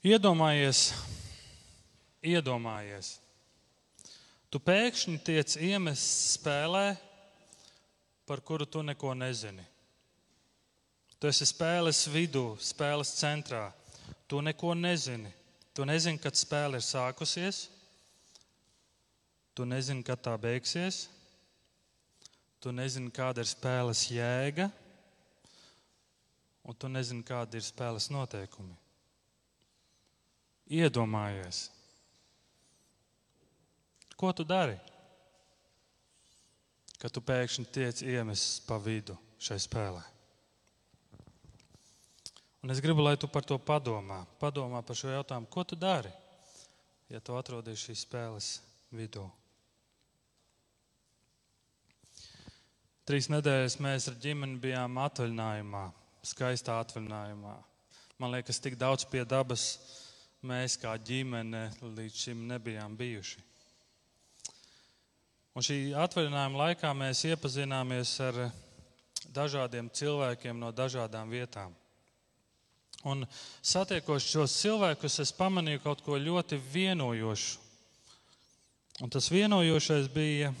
Iedomājies, 0.00 0.94
iedomājies. 2.24 3.18
Tu 4.48 4.56
pēkšņi 4.64 5.18
tiec 5.20 5.58
iemests 5.60 6.38
spēlē, 6.38 6.94
par 8.24 8.40
kuru 8.40 8.64
tu 8.64 8.80
neko 8.80 9.12
nezini. 9.12 9.66
Tu 11.20 11.28
esi 11.28 11.44
spēles 11.44 12.00
vidū, 12.08 12.54
spēles 12.64 13.12
centrā. 13.20 13.66
Tu 14.24 14.40
neko 14.40 14.72
nezini. 14.72 15.34
Tu 15.76 15.84
nezini, 15.84 16.16
kad 16.16 16.32
spēle 16.32 16.80
ir 16.80 16.86
sākusies. 16.86 17.66
Tu 19.52 19.68
nezini, 19.68 20.00
kad 20.00 20.24
tā 20.24 20.32
beigsies. 20.40 21.10
Tu 22.56 22.72
nezini, 22.72 23.12
kāda 23.12 23.44
ir 23.44 23.52
spēles 23.52 24.08
jēga. 24.08 24.72
Un 26.64 26.72
tu 26.72 26.88
nezini, 26.88 27.20
kādi 27.20 27.60
ir 27.60 27.68
spēles 27.68 28.08
noteikumi. 28.08 28.79
Iedomājies, 30.70 31.64
ko 34.14 34.30
tu 34.36 34.46
dari, 34.46 34.76
kad 37.00 37.10
tu 37.10 37.22
pēkšņi 37.24 37.66
tiec 37.74 38.02
iemests 38.06 38.60
pa 38.68 38.78
vidu 38.78 39.16
šai 39.42 39.58
spēlei. 39.64 40.06
Un 42.60 42.70
es 42.70 42.80
gribu, 42.84 43.00
lai 43.00 43.16
tu 43.16 43.26
par 43.26 43.42
to 43.42 43.56
padomā. 43.56 44.20
Padomā 44.38 44.82
par 44.84 44.98
šo 44.98 45.08
jautājumu, 45.08 45.48
ko 45.48 45.64
tu 45.64 45.78
dari, 45.80 46.12
ja 47.08 47.20
tu 47.24 47.34
atrodies 47.34 47.80
šīs 47.80 48.04
spēles 48.04 48.50
vidū. 48.92 49.24
Trīs 53.08 53.30
nedēļas 53.32 53.78
mēs 53.82 54.10
ar 54.12 54.18
ģimeni 54.22 54.60
bijām 54.62 55.00
atvaļinājumā, 55.02 55.86
skaistā 56.30 56.76
atvaļinājumā. 56.84 57.56
Man 58.20 58.36
liekas, 58.36 58.60
tik 58.62 58.76
daudz 58.78 59.06
pie 59.08 59.24
dabas 59.24 59.64
mēs 60.46 60.78
kā 60.80 60.94
ģimene 60.96 61.68
līdz 61.82 62.24
šim 62.24 62.46
nebijām 62.48 62.96
bijuši. 62.96 63.42
Un 65.56 65.66
šī 65.66 65.78
atvaļinājuma 65.98 66.62
laikā 66.64 66.92
mēs 66.96 67.24
iepazināmies 67.28 68.14
ar 68.24 68.38
dažādiem 69.34 69.90
cilvēkiem 69.92 70.56
no 70.60 70.70
dažādām 70.72 71.32
vietām. 71.32 71.74
Un 73.04 73.24
satiekot 73.64 74.20
šos 74.22 74.54
cilvēkus, 74.60 75.18
es 75.24 75.32
pamanīju 75.32 75.82
kaut 75.84 76.04
ko 76.04 76.18
ļoti 76.20 76.60
vienojošu. 76.72 77.58
Un 79.00 79.12
tas 79.12 79.30
vienojošais 79.32 80.10
bija, 80.12 80.52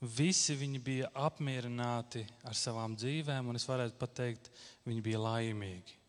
visi 0.00 0.56
viņi 0.56 0.80
bija 0.80 1.10
apmierināti 1.28 2.24
ar 2.48 2.56
savām 2.56 2.96
dzīvēm, 2.96 3.52
un 3.52 3.60
es 3.60 3.68
varētu 3.68 4.00
pat 4.00 4.16
teikt, 4.22 4.48
viņi 4.88 5.04
bija 5.04 5.20
laimīgi 5.20 6.01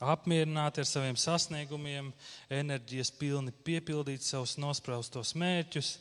apmierināti 0.00 0.80
ar 0.80 0.88
saviem 0.88 1.16
sasniegumiem, 1.20 2.10
enerģijas 2.50 3.12
pilni 3.20 3.52
piepildīt 3.52 4.24
savus 4.24 4.56
nospraustos 4.60 5.34
mērķus. 5.36 5.94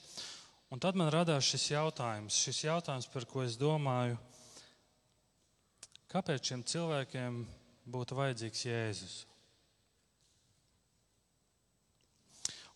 Un 0.71 0.79
tad 0.79 0.95
man 0.99 1.11
radās 1.11 1.49
šis 1.49 1.71
jautājums, 1.73 2.37
šis 2.45 2.63
jautājums, 2.67 3.09
par 3.11 3.25
ko 3.27 3.43
es 3.43 3.57
domāju, 3.59 4.19
kāpēc 6.13 6.51
šiem 6.51 6.63
cilvēkiem 6.63 7.41
būtu 7.89 8.17
vajadzīgs 8.19 8.65
Jēzus? 8.69 9.17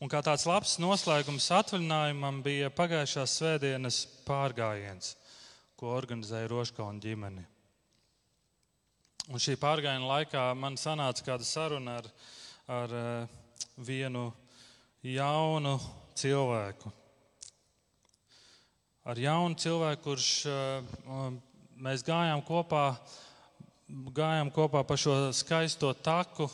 Un 0.04 0.12
kā 0.12 0.20
tāds 0.26 0.44
labs 0.50 0.76
noslēgums 0.84 1.48
atvaļinājumam 1.56 2.42
bija 2.44 2.74
pagājušās 2.76 3.38
svētdienas 3.40 4.02
pārgājiens, 4.28 5.14
ko 5.80 5.94
organizēja 5.96 6.50
Roškauna 6.52 7.00
ģimene. 7.00 7.46
Un 9.32 9.40
šī 9.40 9.54
pārgājiena 9.56 10.04
laikā 10.04 10.42
man 10.60 10.76
sanāca 10.76 11.24
kāda 11.24 11.46
saruna 11.48 11.94
ar, 12.02 12.08
ar 12.68 12.94
uh, 13.00 13.36
vienu 13.80 14.26
jaunu 15.00 15.78
cilvēku. 16.20 16.90
Ar 19.08 19.22
jaunu 19.24 19.56
cilvēku, 19.56 20.02
kurš 20.04 20.28
uh, 20.52 21.30
mēs 21.80 22.04
gājām 22.04 22.44
kopā, 22.44 22.82
gājām 24.18 24.52
kopā 24.52 24.82
pa 24.84 24.98
šo 25.00 25.16
skaisto 25.32 25.94
taku. 26.04 26.50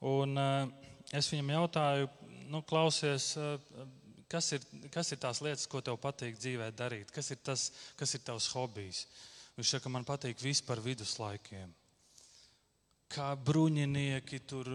Un, 0.00 0.32
uh, 0.40 0.94
es 1.12 1.28
viņam 1.28 1.52
jautāju, 1.52 2.08
nu, 2.48 2.62
klausies, 2.64 3.34
kas 4.32 4.48
ir, 4.56 4.64
kas 4.94 5.12
ir 5.12 5.20
tās 5.20 5.42
lietas, 5.44 5.68
ko 5.68 5.84
tev 5.84 6.00
patīk 6.00 6.40
dzīvē 6.40 6.70
darīt? 6.80 7.12
Kas 7.12 7.28
ir 7.36 7.44
tas, 7.44 7.68
kas 8.00 8.16
ir 8.16 8.24
tavs 8.24 8.48
hobijs? 8.56 9.04
Viņš 9.60 9.74
saka, 9.76 9.92
man 9.92 10.08
patīk 10.08 10.40
viss 10.40 10.64
par 10.64 10.80
viduslaikiem 10.80 11.76
kā 13.10 13.32
bruņinieki, 13.46 14.40
tur 14.48 14.70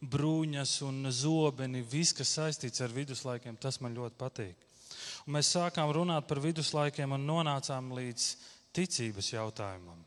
bruņas 0.00 0.74
un 0.86 1.08
zobeni, 1.14 1.82
viss, 1.82 2.16
kas 2.16 2.34
saistīts 2.36 2.84
ar 2.84 2.92
viduslaikiem, 2.94 3.56
tas 3.56 3.80
man 3.80 3.96
ļoti 3.96 4.18
patīk. 4.20 4.66
Un 5.26 5.36
mēs 5.36 5.52
sākām 5.54 5.90
runāt 5.94 6.28
par 6.28 6.40
viduslaikiem 6.44 7.16
un 7.16 7.26
nonācām 7.28 7.92
līdz 7.96 8.28
ticības 8.76 9.32
jautājumam. 9.34 10.04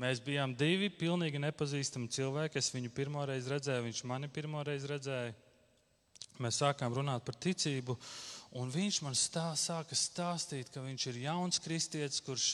Mēs 0.00 0.22
bijām 0.24 0.54
divi 0.56 0.88
pilnīgi 0.88 1.40
nepazīstami 1.42 2.08
cilvēki. 2.12 2.58
Es 2.58 2.72
viņu 2.72 2.92
pirmo 2.96 3.24
reizi 3.28 3.52
redzēju, 3.52 3.84
viņš 3.84 4.04
mani 4.08 4.30
pirmo 4.32 4.62
reizi 4.64 4.88
redzēja. 4.88 5.34
Mēs 6.40 6.62
sākām 6.62 6.94
runāt 6.96 7.26
par 7.26 7.36
ticību, 7.36 7.98
un 8.58 8.70
viņš 8.72 9.02
man 9.04 9.16
stā, 9.18 9.50
sāka 9.58 9.96
stāstīt, 9.98 10.70
ka 10.72 10.80
viņš 10.80 11.06
ir 11.10 11.18
jauns 11.26 11.60
kristietis, 11.60 12.22
kurš 12.24 12.46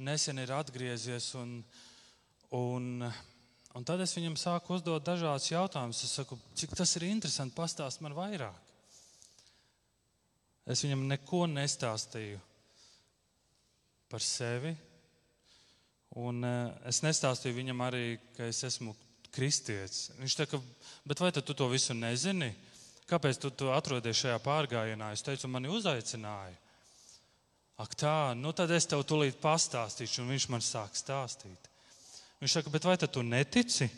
nesen 0.00 0.40
ir 0.40 0.54
atgriezies 0.56 1.28
un, 1.36 1.58
un 2.56 3.04
Un 3.78 3.86
tad 3.86 4.00
es 4.02 4.16
viņam 4.16 4.34
sāku 4.34 4.74
uzdot 4.74 5.04
dažādus 5.06 5.52
jautājumus. 5.52 6.02
Es 6.02 6.16
saku, 6.18 6.34
cik 6.58 6.74
tas 6.74 6.96
ir 6.98 7.06
interesanti, 7.06 7.54
pastāst 7.54 8.02
man 8.02 8.16
vairāk. 8.16 8.64
Es 10.66 10.82
viņam 10.82 11.06
neko 11.12 11.46
nestāstīju 11.52 12.40
par 14.10 14.24
sevi. 14.24 14.74
Un 16.18 16.42
uh, 16.42 16.72
es 16.90 17.04
nestāstīju 17.06 17.54
viņam 17.60 17.84
arī, 17.86 18.02
ka 18.34 18.48
es 18.50 18.64
esmu 18.66 18.96
kristietis. 19.30 20.08
Viņš 20.18 20.36
teica, 20.40 20.60
bet 21.06 21.22
vai 21.22 21.30
tu 21.36 21.54
to 21.54 21.70
visu 21.70 21.94
nezini? 21.94 22.50
Kāpēc 23.08 23.38
tu, 23.40 23.52
tu 23.54 23.70
atrodies 23.72 24.24
šajā 24.24 24.42
pārgājienā? 24.42 25.12
Es 25.14 25.22
teicu, 25.24 25.48
mani 25.52 25.70
uzaicināja. 25.72 26.56
Ak, 27.78 27.94
tā, 27.94 28.34
nu 28.34 28.50
tad 28.58 28.74
es 28.74 28.90
tev 28.90 29.06
tūlīt 29.06 29.38
pastāstīšu, 29.38 30.24
un 30.24 30.34
viņš 30.34 30.48
man 30.50 30.64
sāk 30.66 30.98
stāstīt. 30.98 31.70
Viņš 32.38 32.54
saka, 32.54 32.70
bet 32.70 32.86
vai 32.86 32.96
tu 33.00 33.22
netici? 33.26 33.88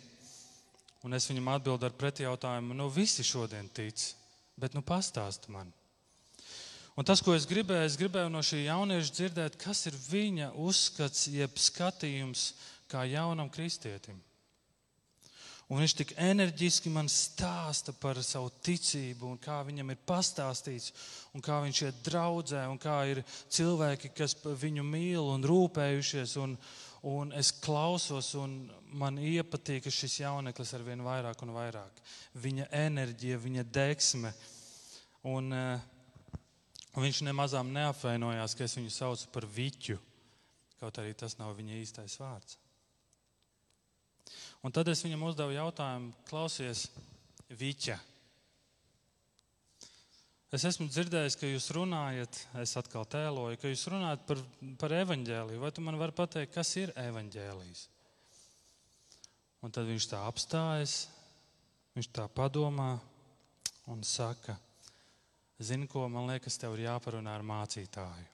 Un 1.05 1.17
es 1.17 1.29
viņam 1.29 1.53
atbildu 1.55 1.89
ar 1.89 1.97
pretjautājumu, 1.97 2.77
nu 2.77 2.89
visi 2.93 3.25
šodien 3.25 3.69
tic, 3.73 4.01
bet 4.61 4.77
nu 4.77 4.83
pastāsti 4.85 5.53
man. 5.53 5.73
Un 6.99 7.07
tas, 7.09 7.23
ko 7.25 7.33
es 7.33 7.47
gribēju, 7.49 7.87
es 7.89 7.97
gribēju 7.97 8.33
no 8.33 8.43
šī 8.45 8.65
jaunieša 8.67 9.15
dzirdēt, 9.17 9.61
kas 9.61 9.87
ir 9.89 9.97
viņa 10.09 10.51
uzskats, 10.61 11.29
jeb 11.33 11.55
skatījums 11.57 12.51
kā 12.91 13.07
jaunam 13.09 13.49
kristietim. 13.53 14.19
Un 15.71 15.79
viņš 15.79 15.93
tik 15.95 16.13
enerģiski 16.19 16.91
man 16.91 17.07
stāsta 17.07 17.95
par 17.95 18.19
savu 18.27 18.51
ticību, 18.67 19.29
un 19.31 19.37
kā 19.39 19.61
viņam 19.69 19.93
ir 19.95 20.01
pastāstīts, 20.03 20.91
un 21.31 21.45
kā 21.47 21.61
viņš 21.63 21.83
iet 21.87 22.01
draudzē, 22.09 22.65
un 22.67 22.81
kā 22.83 22.97
ir 23.13 23.23
cilvēki, 23.55 24.11
kas 24.19 24.35
viņu 24.43 24.83
mīl 24.83 25.31
un 25.31 25.47
rūpējušies. 25.47 26.35
Un, 26.43 26.57
Un 27.07 27.33
es 27.33 27.49
klausos, 27.57 28.35
un 28.37 28.67
man 28.93 29.17
iepatīk 29.17 29.87
šis 29.89 30.19
jauneklis 30.21 30.75
ar 30.77 30.83
vien 30.85 31.01
vairāk 31.01 31.41
un 31.47 31.55
vairāk. 31.57 32.03
Viņa 32.37 32.67
enerģija, 32.77 33.39
viņa 33.41 33.65
deksme. 33.73 34.35
Un, 35.31 35.49
uh, 35.53 35.81
viņš 37.01 37.23
nemazām 37.25 37.73
neapvainojās, 37.73 38.57
ka 38.57 38.67
es 38.67 38.77
viņu 38.77 38.93
saucu 38.93 39.31
par 39.33 39.47
viķu, 39.49 39.97
kaut 40.81 40.99
arī 41.01 41.15
tas 41.15 41.39
nav 41.39 41.55
viņa 41.57 41.79
īstais 41.81 42.19
vārds. 42.21 42.59
Un 44.61 44.73
tad 44.77 44.89
es 44.93 45.01
viņam 45.05 45.23
uzdevu 45.25 45.55
jautājumu, 45.57 46.13
klausies, 46.29 46.89
viķa. 47.49 47.97
Es 50.51 50.65
esmu 50.67 50.89
dzirdējis, 50.91 51.37
ka 51.39 51.47
jūs 51.47 51.69
runājat, 51.77 52.41
es 52.59 52.73
atkal 52.75 53.05
tēloju, 53.07 53.59
ka 53.63 53.71
jūs 53.71 53.85
runājat 53.93 54.25
par, 54.27 54.41
par 54.83 54.95
evaņģēliju. 54.99 55.61
Vai 55.63 55.71
tu 55.71 55.85
man 55.87 55.99
vari 56.01 56.15
pateikt, 56.17 56.51
kas 56.57 56.73
ir 56.81 56.91
evaņģēlijs? 56.99 57.85
Un 59.63 59.71
tad 59.71 59.87
viņš 59.87 60.09
tā 60.11 60.25
apstājas, 60.27 60.97
viņš 61.95 62.11
tā 62.19 62.27
padomā 62.35 62.97
un 63.95 64.03
saka, 64.03 64.57
zini, 65.63 65.87
ko 65.87 66.09
man 66.11 66.27
liekas, 66.33 66.59
tev 66.59 66.75
ir 66.75 66.89
jāparunā 66.89 67.37
ar 67.39 67.47
mācītāju. 67.47 68.27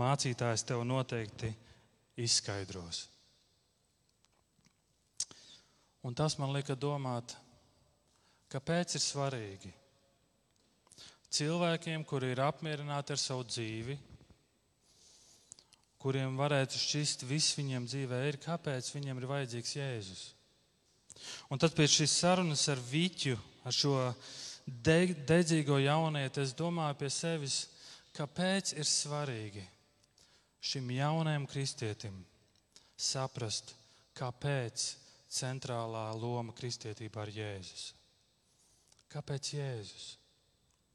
Mācītājs 0.00 0.64
tev 0.64 0.86
noteikti 0.88 1.52
izskaidros. 2.24 3.04
Un 6.08 6.16
tas 6.16 6.40
man 6.40 6.56
lika 6.56 6.72
domāt, 6.72 7.36
Kāpēc 8.52 8.98
ir 8.98 9.02
svarīgi? 9.02 9.72
Cilvēkiem, 11.32 12.04
kuri 12.04 12.34
ir 12.34 12.42
apmierināti 12.44 13.14
ar 13.14 13.20
savu 13.20 13.46
dzīvi, 13.48 13.96
kuriem 16.02 16.36
varētu 16.36 16.76
šķist, 16.76 17.24
viss 17.24 17.56
viņiem 17.56 17.86
dzīvē 17.88 18.18
ir, 18.28 18.38
kāpēc 18.42 18.90
viņiem 18.92 19.20
ir 19.22 19.28
vajadzīgs 19.30 19.76
Jēzus. 19.78 20.24
Un 21.48 21.60
tad 21.62 21.76
pēc 21.78 21.94
šīs 22.00 22.16
sarunas 22.24 22.66
ar 22.72 22.80
Vīķu, 22.90 23.36
ar 23.64 23.76
šo 23.76 23.94
de, 24.66 25.14
dedzīgo 25.28 25.78
jaunieti, 25.80 26.42
es 26.42 26.52
domāju 26.58 26.98
pie 27.00 27.10
sevis, 27.12 27.62
kāpēc 28.16 28.74
ir 28.76 28.88
svarīgi 28.88 29.64
šim 30.62 30.90
jaunajam 30.98 31.46
kristietim 31.50 32.20
saprast, 32.98 33.72
kāpēc 34.18 34.92
centrālā 35.32 36.10
loma 36.18 36.52
kristietībā 36.54 37.24
ir 37.30 37.36
Jēzus. 37.40 37.90
Kāpēc 39.12 39.52
Jēzus? 39.58 40.08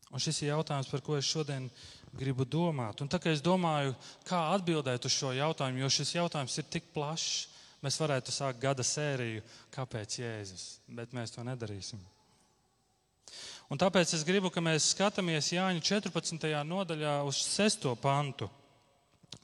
Un 0.07 0.23
šis 0.23 0.39
ir 0.41 0.53
jautājums, 0.53 0.87
par 0.87 1.03
ko 1.03 1.17
es 1.17 1.27
šodien 1.27 1.67
gribu 2.15 2.45
domāt. 2.47 3.01
Un 3.03 3.11
tā 3.11 3.19
kā 3.19 3.33
es 3.35 3.43
domāju, 3.43 3.95
kā 4.27 4.39
atbildēt 4.55 5.05
uz 5.05 5.13
šo 5.13 5.33
jautājumu, 5.35 5.83
jo 5.83 5.89
šis 5.91 6.15
jautājums 6.15 6.55
ir 6.61 6.69
tik 6.71 6.87
plašs, 6.95 7.47
mēs 7.83 7.99
varētu 7.99 8.33
sākt 8.33 8.61
gada 8.63 8.85
sēriju, 8.87 9.43
kāpēc 9.75 10.21
Jēzus, 10.21 10.67
bet 10.87 11.13
mēs 11.13 11.35
to 11.35 11.43
nedarīsim. 11.45 11.99
Un 13.67 13.79
tāpēc 13.79 14.13
es 14.15 14.23
gribu, 14.23 14.47
ka 14.47 14.63
mēs 14.63 14.93
skatāmies 14.93 15.51
Jāņa 15.51 15.83
14. 15.83 16.47
nodaļā 16.69 17.17
uz 17.27 17.41
6. 17.51 17.89
pantu. 17.99 18.47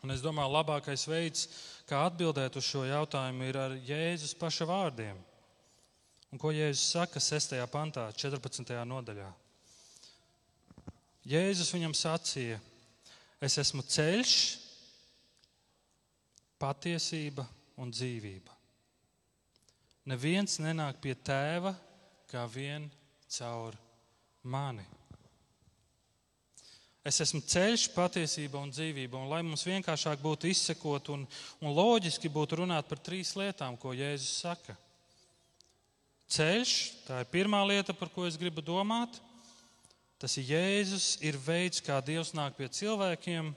Un 0.04 0.16
es 0.16 0.24
domāju, 0.24 0.56
labākais 0.56 1.04
veids, 1.12 1.50
kā 1.88 2.06
atbildēt 2.08 2.56
uz 2.60 2.64
šo 2.64 2.86
jautājumu, 2.88 3.50
ir 3.52 3.60
ar 3.60 3.76
Jēzus 3.84 4.32
paša 4.40 4.68
vārdiem. 4.70 5.20
Un 6.34 6.40
ko 6.42 6.50
Jēzus 6.50 6.96
saka 6.96 7.22
6. 7.22 7.54
pantā, 7.70 8.08
14. 8.18 8.72
nodaļā? 8.90 9.28
Jēzus 11.30 11.70
viņam 11.76 11.94
sacīja: 11.94 12.56
Es 13.38 13.60
esmu 13.62 13.84
ceļš, 13.86 14.32
patiesība 16.58 17.46
un 17.78 17.94
dzīvība. 17.94 18.56
Neviens 20.10 20.58
nenāk 20.64 20.98
pie 21.04 21.14
tēva 21.14 21.76
kā 22.32 22.48
vien 22.50 22.88
caur 23.38 23.78
mani. 24.42 24.88
Es 27.06 27.22
esmu 27.22 27.44
ceļš, 27.46 27.92
patiesība 27.94 28.58
un 28.58 28.74
dzīvība. 28.74 29.22
Un, 29.22 29.30
lai 29.30 29.44
mums 29.46 29.68
vienkāršāk 29.70 30.24
būtu 30.24 30.50
izsekot 30.50 31.14
un, 31.14 31.28
un 31.62 31.78
loģiski 31.78 32.32
būtu 32.32 32.64
runāt 32.64 32.90
par 32.90 33.06
trīs 33.06 33.36
lietām, 33.38 33.78
ko 33.78 33.94
Jēzus 33.94 34.42
saka. 34.48 34.80
Ceļš, 36.34 36.74
tā 37.06 37.20
ir 37.22 37.28
pirmā 37.30 37.60
lieta, 37.70 37.94
par 37.94 38.10
ko 38.10 38.24
es 38.26 38.40
gribu 38.42 38.64
domāt. 38.66 39.20
Tas 40.18 40.34
ir 40.40 40.48
Jēzus, 40.50 41.20
ir 41.22 41.38
veids, 41.38 41.84
kā 41.84 42.00
Dievs 42.02 42.32
nāk 42.34 42.56
pie 42.58 42.70
cilvēkiem. 42.74 43.52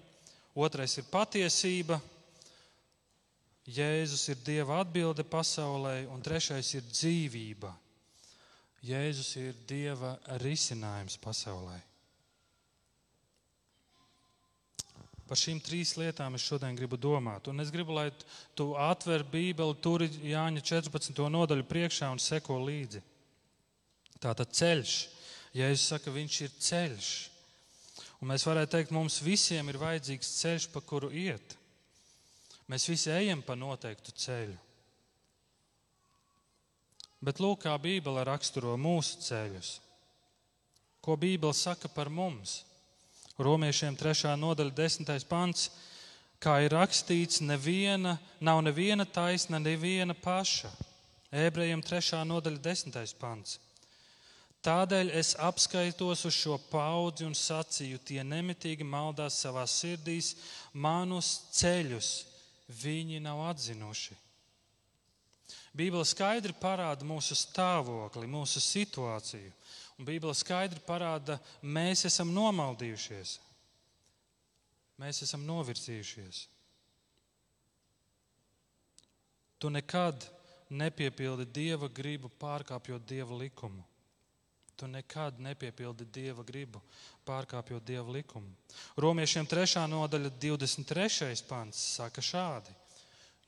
Otrais 0.53 0.99
ir 1.01 1.07
patiesība. 1.09 1.97
Jēzus 3.65 4.29
ir 4.35 4.43
Dieva 4.45 4.83
atbilde 4.83 5.25
pasaulē, 5.25 6.05
un 6.13 6.21
trešais 6.21 6.75
ir 6.77 6.85
dzīvība. 6.91 7.73
Jēzus 8.85 9.33
ir 9.41 9.57
Dieva 9.67 10.13
risinājums 10.45 11.17
pasaulē. 11.23 11.81
Par 15.27 15.39
šīm 15.39 15.59
trīs 15.59 15.97
lietām 15.99 16.37
es 16.39 16.45
šodien 16.47 16.77
gribu 16.79 16.99
domāt. 17.01 17.49
Un 17.51 17.59
es 17.63 17.73
gribu, 17.75 17.97
lai 17.97 18.13
tu 18.55 18.71
atver 18.79 19.25
Bībeli, 19.27 19.75
tur 19.83 20.05
ir 20.07 20.15
Jāņa 20.23 20.63
14. 20.63 21.19
nodaļu 21.35 21.67
priekšā 21.67 22.13
un 22.15 22.23
seko 22.23 22.61
līdzi. 22.63 23.03
Tātad 24.23 24.55
ceļš. 24.55 24.95
Jēzus 25.57 25.89
saka, 25.91 26.13
viņš 26.15 26.37
ir 26.45 26.55
ceļš. 26.69 27.11
Un 28.21 28.31
mēs 28.31 28.47
varētu 28.47 28.77
teikt, 28.77 28.95
mums 28.95 29.19
visiem 29.25 29.67
ir 29.73 29.81
vajadzīgs 29.81 30.31
ceļš, 30.39 30.69
pa 30.73 30.83
kuru 30.85 31.11
iet. 31.11 31.57
Mēs 32.71 32.87
visi 32.91 33.11
ejam 33.15 33.43
pa 33.47 33.57
noteiktu 33.59 34.15
ceļu. 34.15 34.57
Bet 37.27 37.41
lūk, 37.43 37.65
kā 37.65 37.75
Bībele 37.81 38.23
raksturo 38.29 38.77
mūsu 38.79 39.21
ceļus. 39.27 39.77
Ko 41.03 41.17
Bībele 41.19 41.55
saka 41.57 41.89
par 41.91 42.11
mums? 42.13 42.61
Romiešiem 43.37 43.97
3. 43.97 44.33
nodaļa, 44.41 44.73
10. 44.73 45.27
pants. 45.29 45.69
Kā 46.41 46.61
ir 46.65 46.73
rakstīts, 46.73 47.43
neviena, 47.45 48.17
nav 48.41 48.63
neviena 48.65 49.05
taisna, 49.05 49.61
neviena 49.61 50.17
paša. 50.17 50.71
Ebrejiem 51.33 51.83
3. 51.85 52.23
nodaļa, 52.25 52.61
10. 52.65 53.15
pants. 53.21 53.59
Tādēļ 54.65 55.13
es 55.15 55.35
apskaitos 55.39 56.25
uz 56.27 56.35
šo 56.35 56.57
paudzi 56.71 57.27
un 57.29 57.37
sacīju, 57.37 58.01
tie 58.03 58.23
nemitīgi 58.25 58.85
maldās 58.89 59.37
savā 59.45 59.67
sirdīs, 59.69 60.33
manus 60.73 61.37
ceļus 61.55 62.09
viņi 62.83 63.21
nav 63.23 63.45
atzinuši. 63.53 64.17
Bībele 65.77 66.09
skaidri 66.09 66.57
parāda 66.57 67.05
mūsu 67.05 67.37
stāvokli, 67.37 68.27
mūsu 68.27 68.63
situāciju, 68.65 69.53
un 69.97 70.05
Bībele 70.05 70.35
skaidri 70.37 70.83
parāda, 70.87 71.39
mēs 71.63 72.05
esam 72.09 72.33
nomaldījušies, 72.37 73.39
mēs 75.01 75.23
esam 75.25 75.45
novirzījušies. 75.49 76.45
Tu 79.57 79.73
nekad 79.73 80.29
nepiepildi 80.69 81.49
Dieva 81.49 81.89
gribu 81.89 82.29
pārkāpjot 82.41 83.07
Dieva 83.09 83.39
likumu. 83.41 83.85
Tu 84.77 84.85
nekad 84.87 85.39
nepiepildi 85.41 86.05
dieva 86.13 86.43
gribu, 86.45 86.83
pārkāpjot 87.25 87.81
dieva 87.81 88.13
likumu. 88.13 88.51
Romiešiem 89.01 89.47
3. 89.49 89.87
nodaļa, 89.89 90.29
23. 90.37 91.47
pants 91.49 91.81
saka 91.97 92.21
šādi: 92.21 92.75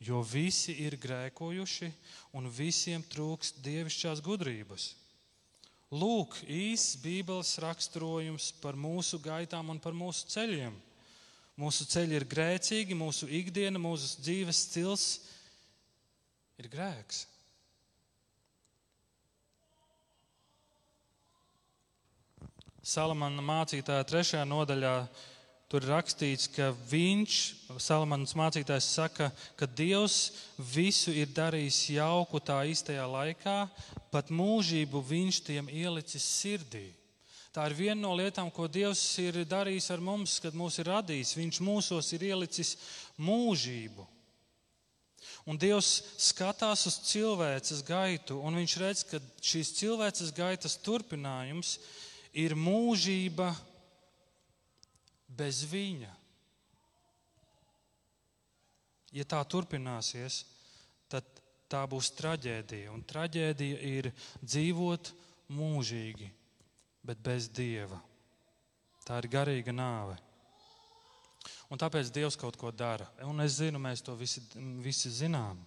Jo 0.00 0.22
visi 0.24 0.72
ir 0.86 0.96
grēkojuši 0.96 1.90
un 2.38 2.48
visiem 2.48 3.04
trūkst 3.04 3.60
dievišķās 3.60 4.24
gudrības. 4.24 4.94
Lūk, 5.88 6.34
īsts 6.44 6.98
Bībeles 7.00 7.54
raksturojums 7.64 8.50
par 8.60 8.76
mūsu 8.76 9.16
gaitām 9.24 9.70
un 9.72 9.78
par 9.80 9.94
mūsu 9.96 10.26
ceļiem. 10.28 10.74
Mūsu 11.58 11.86
ceļi 11.88 12.18
ir 12.18 12.26
grēcīgi, 12.28 12.94
mūsu 12.94 13.26
ikdiena, 13.40 13.80
mūsu 13.80 14.20
dzīves 14.20 14.60
stils 14.68 15.06
ir 16.60 16.68
grēks. 16.70 17.24
Salamana 22.84 23.42
mācītāja 23.44 24.04
trešajā 24.08 24.44
nodaļā 24.48 24.92
tur 25.68 25.84
rakstīts, 25.84 26.48
ka 26.48 26.70
viņš, 26.88 27.38
Salamans 27.76 28.32
mācītājs, 28.38 28.88
saka, 28.96 29.28
ka 29.58 29.68
Dievs 29.68 30.32
visu 30.72 31.12
ir 31.12 31.28
darījis 31.36 31.82
jauku 31.98 32.40
tā 32.40 32.62
īstajā 32.70 33.04
laikā, 33.04 33.58
pat 34.12 34.32
mūžību 34.32 35.02
viņš 35.04 35.42
tiem 35.50 35.68
ielicis 35.68 36.24
sirdī. 36.24 36.88
Tā 37.52 37.66
ir 37.68 37.76
viena 37.76 38.00
no 38.00 38.14
lietām, 38.16 38.50
ko 38.54 38.68
Dievs 38.68 39.02
ir 39.20 39.42
darījis 39.48 39.90
ar 39.92 40.04
mums, 40.04 40.38
kad 40.40 40.56
mūs 40.56 40.78
ir 40.80 40.88
radījis. 40.92 41.36
Viņš 41.36 41.60
mūsos 41.64 42.12
ir 42.16 42.28
ielicis 42.28 42.76
mūžību. 43.20 44.04
Un 45.48 45.56
Dievs 45.60 45.88
skatās 46.20 46.84
uz 46.88 46.98
cilvēces 47.08 47.80
gaitu, 47.88 48.36
un 48.44 48.60
viņš 48.60 48.76
redz, 48.80 49.04
ka 49.08 49.20
šīs 49.40 49.72
cilvēces 49.80 50.32
gaitas 50.36 50.76
turpinājums 50.84 51.78
ir 52.36 52.54
mūžība 52.56 53.50
bez 55.38 55.62
viņa. 55.70 56.10
Ja 59.16 59.24
tā 59.24 59.40
turpināsies, 59.48 60.42
tad 61.08 61.24
tā 61.70 61.84
būs 61.88 62.10
traģēdija. 62.18 62.92
Un 62.92 63.06
traģēdija 63.08 63.80
ir 63.88 64.10
dzīvot 64.42 65.12
mūžīgi, 65.56 66.28
bet 67.08 67.22
bez 67.24 67.48
dieva. 67.48 68.02
Tā 69.08 69.22
ir 69.22 69.30
garīga 69.32 69.72
nāve. 69.72 70.18
Un 71.72 71.80
tāpēc 71.80 72.10
Dievs 72.12 72.36
kaut 72.40 72.56
ko 72.60 72.70
dara. 72.72 73.06
Un 73.28 73.40
es 73.44 73.58
zinu, 73.60 73.80
mēs 73.80 74.02
to 74.04 74.14
visi, 74.16 74.42
visi 74.84 75.12
zinām. 75.12 75.60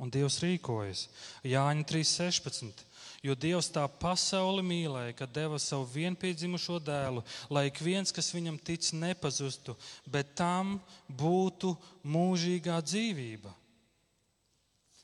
Un 0.00 0.10
Dievs 0.12 0.38
rīkojas. 0.42 1.06
Jāņa 1.46 1.86
3.16. 1.88 2.84
Jo 3.22 3.36
Dievs 3.38 3.68
tā 3.70 3.84
pasauli 4.02 4.64
mīlēja, 4.66 5.14
ka 5.14 5.28
deva 5.30 5.58
savu 5.62 5.86
vienpiedzimušo 5.92 6.80
dēlu, 6.82 7.22
lai 7.54 7.68
ik 7.68 7.78
viens, 7.78 8.10
kas 8.10 8.32
viņam 8.34 8.58
tic, 8.58 8.88
nepazustu, 8.98 9.76
bet 10.10 10.34
tam 10.38 10.80
būtu 11.06 11.76
mūžīgā 12.02 12.80
dzīvība. 12.82 13.52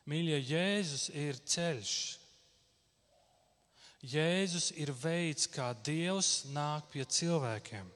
Mīļie, 0.08 0.38
Jēzus 0.48 1.04
ir 1.14 1.38
ceļš. 1.46 1.92
Jēzus 4.08 4.72
ir 4.78 4.90
veids, 4.94 5.46
kā 5.50 5.70
Dievs 5.86 6.48
nāk 6.54 6.88
pie 6.90 7.06
cilvēkiem. 7.06 7.86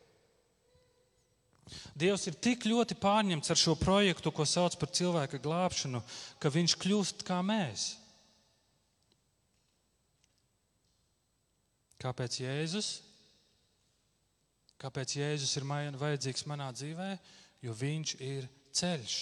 Dievs 1.99 2.29
ir 2.29 2.37
tik 2.37 2.67
ļoti 2.69 2.95
pārņemts 3.01 3.51
ar 3.51 3.59
šo 3.59 3.75
projektu, 3.81 4.31
ko 4.31 4.47
sauc 4.47 4.77
par 4.79 4.93
cilvēka 4.93 5.41
glābšanu, 5.43 6.03
ka 6.39 6.53
viņš 6.53 6.77
kļūst 6.85 7.27
kā 7.27 7.41
mēs. 7.47 8.02
Kāpēc 12.03 12.41
Jēzus? 12.43 12.89
Kāpēc 14.83 15.15
Jēzus 15.21 15.55
ir 15.59 15.69
vajadzīgs 16.01 16.49
manā 16.51 16.73
dzīvē? 16.75 17.13
Jo 17.63 17.77
viņš 17.79 18.17
ir 18.27 18.49
ceļš. 18.75 19.19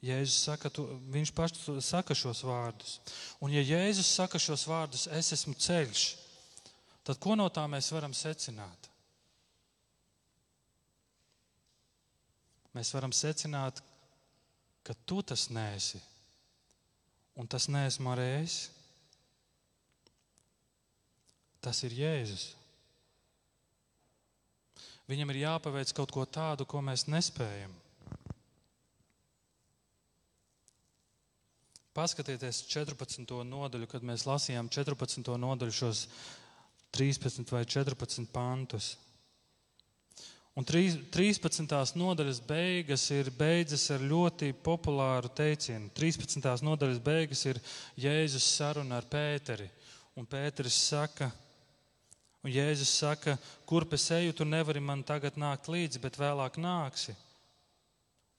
Jēzus 0.00 0.38
saka, 0.48 0.70
tu, 0.72 0.86
viņš 1.12 1.30
pats 1.36 1.66
saka 1.84 2.16
šos 2.16 2.40
vārdus. 2.48 2.96
Un 3.44 3.52
ja 3.52 3.60
Jēzus 3.60 4.08
saka 4.16 4.40
šos 4.40 4.64
vārdus, 4.66 5.04
es 5.12 5.28
esmu 5.36 5.54
ceļš, 5.60 6.04
tad 7.04 7.20
ko 7.20 7.36
no 7.36 7.46
tā 7.52 7.66
mēs 7.68 7.92
varam 7.92 8.16
secināt? 8.16 8.88
Mēs 12.72 12.94
varam 12.94 13.12
secināt, 13.12 13.82
ka 14.86 14.96
tu 15.04 15.20
tas 15.26 15.48
nēsi, 15.52 16.00
un 17.36 17.50
tas 17.50 17.68
neesmu 17.68 18.14
arī 18.14 18.28
es. 18.40 18.60
Tas 21.60 21.82
ir 21.84 21.92
Jēzus. 21.92 22.46
Viņam 25.10 25.32
ir 25.32 25.42
jāpaveic 25.42 25.92
kaut 25.96 26.12
ko 26.14 26.24
tādu, 26.24 26.64
ko 26.64 26.80
mēs 26.86 27.08
nespējam. 27.10 27.72
Paskatieties 31.90 32.62
14. 32.70 33.26
nodaļu, 33.44 33.88
kad 33.90 34.04
mēs 34.06 34.22
lasījām 34.28 34.70
14. 34.70 35.26
nodaļu, 35.42 35.74
šos 35.74 36.04
13 36.94 37.50
vai 37.50 37.64
14 37.66 38.30
pantus. 38.30 38.92
Un 40.58 40.66
13. 40.66 41.66
nodaļas 41.98 42.40
beigas 42.46 43.04
ir 43.14 43.30
beidzas 43.34 43.88
ar 43.94 44.02
ļoti 44.06 44.52
populāru 44.62 45.30
teicienu. 45.34 45.90
13. 45.98 46.46
nodaļas 46.66 47.02
beigas 47.02 47.44
ir 47.50 47.60
Jēzus 47.98 48.46
saruna 48.56 48.98
ar 48.98 49.06
Pēteri. 49.10 49.66
Un 50.18 50.26
Pēteris 50.30 50.78
saka, 50.90 51.30
un 52.44 52.52
Jēzus 52.52 52.92
saka, 53.02 53.36
kurp 53.68 53.94
es 53.96 54.06
eju, 54.16 54.34
tu 54.36 54.46
nevari 54.48 54.80
man 54.80 55.04
tagad 55.06 55.36
nākt 55.40 55.68
līdzi, 55.72 56.00
bet 56.02 56.18
vēlāk 56.20 56.56
nāksi. 56.60 57.14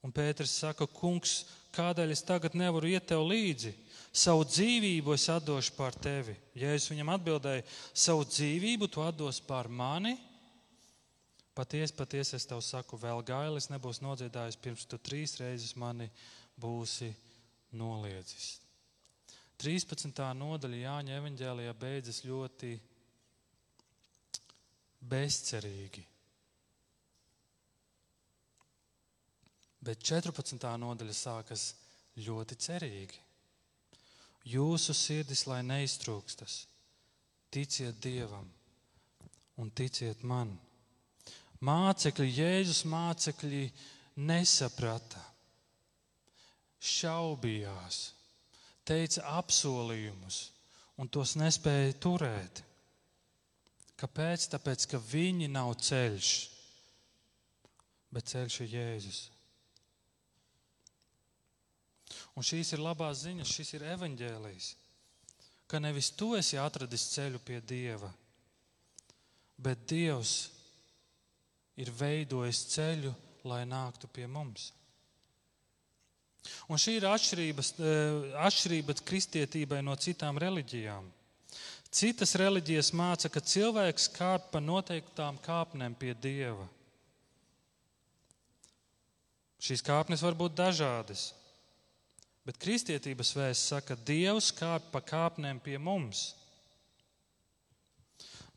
Un 0.02 0.14
Pēters 0.14 0.54
saka, 0.64 0.88
kungs, 0.90 1.44
kādēļ 1.76 2.16
es 2.16 2.24
tagad 2.26 2.58
nevaru 2.58 2.90
iet 2.90 3.06
tev 3.12 3.22
līdzi? 3.30 3.76
Savu 4.12 4.44
dzīvību 4.44 5.14
es 5.16 5.28
atdošu 5.32 5.76
pār 5.78 5.96
tevi. 5.96 6.34
Jēzus 6.58 6.92
viņam 6.92 7.14
atbildēja, 7.14 7.64
savu 7.94 8.26
dzīvību 8.28 8.90
tu 8.92 9.06
atdos 9.06 9.40
pār 9.46 9.70
mani. 9.72 10.18
Patiesi, 11.56 11.94
patiesi 11.96 12.36
es 12.40 12.48
tev 12.48 12.64
saku, 12.66 12.98
vēl 13.00 13.22
gailis 13.28 13.70
nebūs 13.72 14.02
nodziedājis, 14.04 14.60
pirms 14.60 14.88
tu 14.90 14.98
trīs 14.98 15.38
reizes 15.40 15.76
mani 15.80 16.10
būsi 16.60 17.12
noliedzis. 17.78 18.58
13. 19.62 20.24
nodaļa 20.36 20.80
Jāņa 20.80 21.18
evanģēlijā 21.20 21.74
beidzas 21.78 22.24
ļoti 22.26 22.72
bezcerīgi. 25.02 26.04
Bet 29.82 30.04
14. 30.06 30.62
nodaļa 30.78 31.14
sākas 31.18 31.72
ļoti 32.22 32.58
cerīgi. 32.62 33.22
Jūsu 34.52 34.94
sirdis, 34.98 35.46
lai 35.50 35.62
neiztrūkstas, 35.66 36.66
ticiet 37.54 37.98
Dievam 38.02 38.48
un 39.62 39.70
ticiet 39.74 40.24
man. 40.26 40.54
Mācekļi, 41.62 42.30
Jēzus 42.34 42.86
mācekļi 42.90 43.68
nesaprata, 44.26 45.22
šaubījās, 46.82 48.00
teica 48.86 49.28
apsolījumus 49.38 50.40
un 50.98 51.10
tos 51.10 51.36
nespēja 51.38 51.94
turēt. 52.02 52.64
Kāpēc? 54.02 54.48
Tāpēc, 54.50 54.88
ka 54.90 54.98
viņi 55.12 55.50
nav 55.52 55.76
ceļš, 55.78 56.32
bet 58.10 58.32
ceļš 58.32 58.58
ir 58.66 58.74
Jēzus. 58.76 59.20
Un 62.36 62.46
šīs 62.48 62.74
ir 62.74 62.82
labās 62.82 63.22
ziņas, 63.26 63.52
šis 63.52 63.76
ir 63.78 63.86
evaņģēlijs. 63.94 64.72
Ka 65.70 65.80
nevis 65.80 66.10
tu 66.18 66.34
esi 66.36 66.58
atradis 66.60 67.12
ceļu 67.14 67.40
pie 67.46 67.62
Dieva, 67.62 68.10
bet 69.62 69.86
Dievs 69.88 70.36
ir 71.80 71.94
veidojis 71.96 72.66
ceļu, 72.74 73.14
lai 73.48 73.64
nāktu 73.70 74.10
pie 74.12 74.28
mums. 74.28 74.72
Un 76.68 76.82
šī 76.82 76.98
ir 76.98 77.06
eh, 77.06 78.36
atšķirība 78.48 78.96
kristietībai 79.06 79.82
no 79.86 79.96
citām 79.96 80.40
reliģijām. 80.42 81.08
Citas 81.92 82.38
reliģijas 82.40 82.94
māca, 82.96 83.28
ka 83.28 83.42
cilvēks 83.44 84.08
kāp 84.16 84.48
pa 84.54 84.62
noteiktām 84.64 85.40
kāpnēm 85.44 85.98
pie 86.00 86.14
dieva. 86.16 86.64
Šīs 89.62 89.84
kāpnes 89.86 90.24
var 90.24 90.38
būt 90.40 90.56
dažādas. 90.58 91.32
Bet 92.48 92.58
kristietības 92.58 93.36
vēsts 93.38 93.74
saka, 93.74 93.94
ka 93.94 94.06
Dievs 94.08 94.50
kāp 94.58 94.88
pa 94.94 95.02
kāpnēm 95.06 95.60
pie 95.62 95.78
mums. 95.78 96.32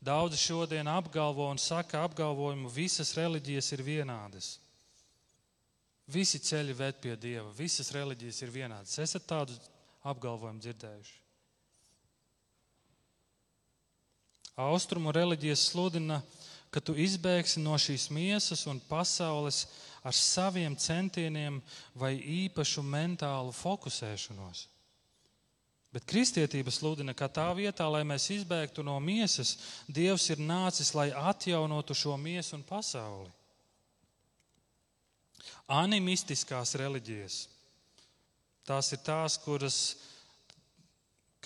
Daudzi 0.01 0.39
šodien 0.41 0.87
apgalvo 0.89 1.45
un 1.51 1.61
saka 1.61 2.01
apgalvojumu, 2.07 2.71
visas 2.73 3.13
reliģijas 3.17 3.71
ir 3.77 3.83
vienādas. 3.85 4.49
Visi 6.09 6.41
ceļi 6.41 6.73
ved 6.77 6.97
pie 7.01 7.13
Dieva, 7.17 7.51
visas 7.57 7.91
reliģijas 7.93 8.41
ir 8.45 8.53
vienādas. 8.53 8.97
Esat 9.01 9.27
tādu 9.29 9.59
apgalvojumu 10.05 10.61
dzirdējuši? 10.61 11.24
Austrumu 14.55 15.11
reliģijas 15.11 15.65
sludina, 15.71 16.21
ka 16.71 16.79
tu 16.83 16.95
izbēgsi 16.95 17.59
no 17.63 17.75
šīs 17.79 18.07
miesas 18.11 18.65
un 18.71 18.79
pasaules 18.89 19.65
ar 20.05 20.15
saviem 20.15 20.75
centieniem 20.79 21.61
vai 21.95 22.13
īpašu 22.19 22.83
mentālu 22.83 23.51
fokusēšanos. 23.55 24.67
Bet 25.95 26.03
kristietība 26.11 26.71
sludina, 26.75 27.13
ka 27.15 27.29
tā 27.31 27.47
vietā, 27.55 27.87
lai 27.87 28.03
mēs 28.03 28.27
izbēgtu 28.35 28.83
no 28.83 28.97
miesas, 28.99 29.55
Dievs 29.87 30.27
ir 30.33 30.41
nācis, 30.43 30.91
lai 30.91 31.07
atjaunotu 31.15 31.95
šo 31.95 32.17
miesu 32.19 32.57
un 32.57 32.65
pasauli. 32.67 33.31
Animistiskās 35.71 36.75
reliģijas. 36.75 37.37
Tās 38.67 38.91
ir 38.91 38.99
tās, 39.07 39.39
kuras, 39.39 39.79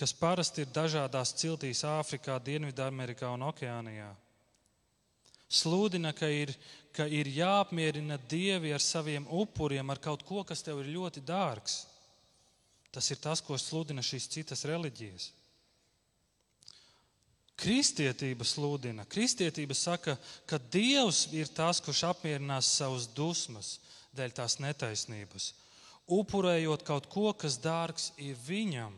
kas 0.00 0.16
parasti 0.16 0.64
ir 0.64 0.72
dažādās 0.72 1.34
ciltīs 1.36 1.84
Āfrikā, 1.84 2.40
Dienvidamerikā 2.40 3.28
un 3.36 3.44
Okeānijā 3.50 4.08
sludina, 5.50 6.12
ka 6.14 6.28
ir, 6.30 6.54
ka 6.94 7.06
ir 7.10 7.28
jāapmierina 7.34 8.18
dievi 8.30 8.72
ar 8.72 8.82
saviem 8.82 9.26
upuriem, 9.26 9.90
ar 9.90 9.98
kaut 9.98 10.22
ko, 10.26 10.44
kas 10.46 10.62
tev 10.62 10.80
ir 10.84 10.94
ļoti 10.94 11.24
dārgs. 11.26 11.84
Tas 12.94 13.10
ir 13.10 13.20
tas, 13.22 13.42
ko 13.42 13.58
sludina 13.58 14.02
šīs 14.02 14.30
citas 14.30 14.64
reliģijas. 14.66 15.30
Kristietība 17.60 18.46
sludina, 18.46 19.04
kristietība 19.04 19.76
saka, 19.76 20.16
ka 20.48 20.56
Dievs 20.72 21.26
ir 21.36 21.50
tas, 21.52 21.82
kurš 21.84 22.06
apmierinās 22.08 22.70
savus 22.78 23.04
dusmas 23.12 23.74
dēļ 24.16 24.32
tās 24.38 24.56
netaisnības, 24.62 25.50
upurējot 26.08 26.86
kaut 26.88 27.10
ko, 27.12 27.28
kas 27.36 27.58
dārgs 27.60 28.10
ir 28.16 28.38
viņam, 28.46 28.96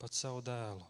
pat 0.00 0.14
savu 0.14 0.42
dēlu. 0.44 0.84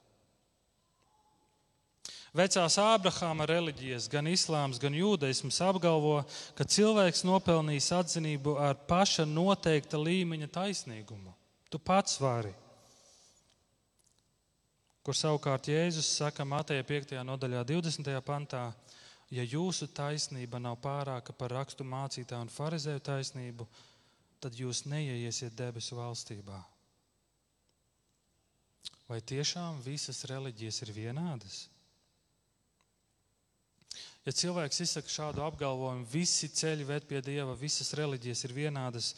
Vecās 2.37 2.75
Ābrahāma 2.77 3.47
reliģijas, 3.49 4.11
gan 4.13 4.27
islāms, 4.29 4.77
gan 4.83 4.93
jūdaisms 4.93 5.57
apgalvo, 5.65 6.19
ka 6.59 6.67
cilvēks 6.69 7.25
nopelnīs 7.25 7.89
atzinību 7.97 8.59
ar 8.61 8.77
paša 8.91 9.25
noteikta 9.31 9.97
līmeņa 9.97 10.51
taisnīgumu. 10.53 11.33
Tu 11.73 11.81
pats 11.81 12.21
vari. 12.21 12.53
Kur 15.07 15.17
savukārt 15.17 15.71
Jēzus 15.71 16.11
saka 16.19 16.45
Mateja 16.45 16.85
5. 16.85 17.17
nodaļā, 17.25 17.65
20. 17.73 18.13
pantā, 18.27 18.67
ja 19.33 19.47
jūsu 19.47 19.89
taisnība 19.89 20.61
nav 20.61 20.77
pārāka 20.83 21.33
par 21.33 21.57
rakstu 21.57 21.87
mācītāju 21.89 22.45
un 22.45 22.53
farizēju 22.53 23.07
taisnību, 23.07 23.67
tad 24.43 24.59
jūs 24.61 24.85
neieiesiet 24.91 25.57
debesu 25.57 25.97
valstībā. 25.97 26.61
Vai 29.07 29.21
tiešām 29.23 29.79
visas 29.85 30.25
reliģijas 30.27 30.83
ir 30.83 30.93
vienādas? 30.97 31.61
Ja 34.27 34.33
cilvēks 34.35 34.81
izsaka 34.83 35.13
šādu 35.13 35.45
apgalvojumu, 35.47 36.09
visi 36.11 36.49
ceļi 36.51 36.87
ved 36.89 37.05
pie 37.07 37.21
dieva, 37.23 37.55
visas 37.55 37.93
reliģijas 37.95 38.43
ir 38.49 38.55
vienādas, 38.57 39.13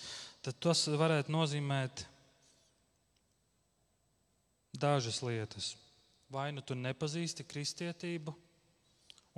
tad 0.44 0.58
tas 0.60 0.84
varētu 1.00 1.32
nozīmēt 1.32 2.04
dažas 4.76 5.22
lietas. 5.24 5.72
Vai 6.28 6.50
nu 6.52 6.60
tu 6.60 6.76
nepazīsti 6.76 7.48
kristietību, 7.48 8.36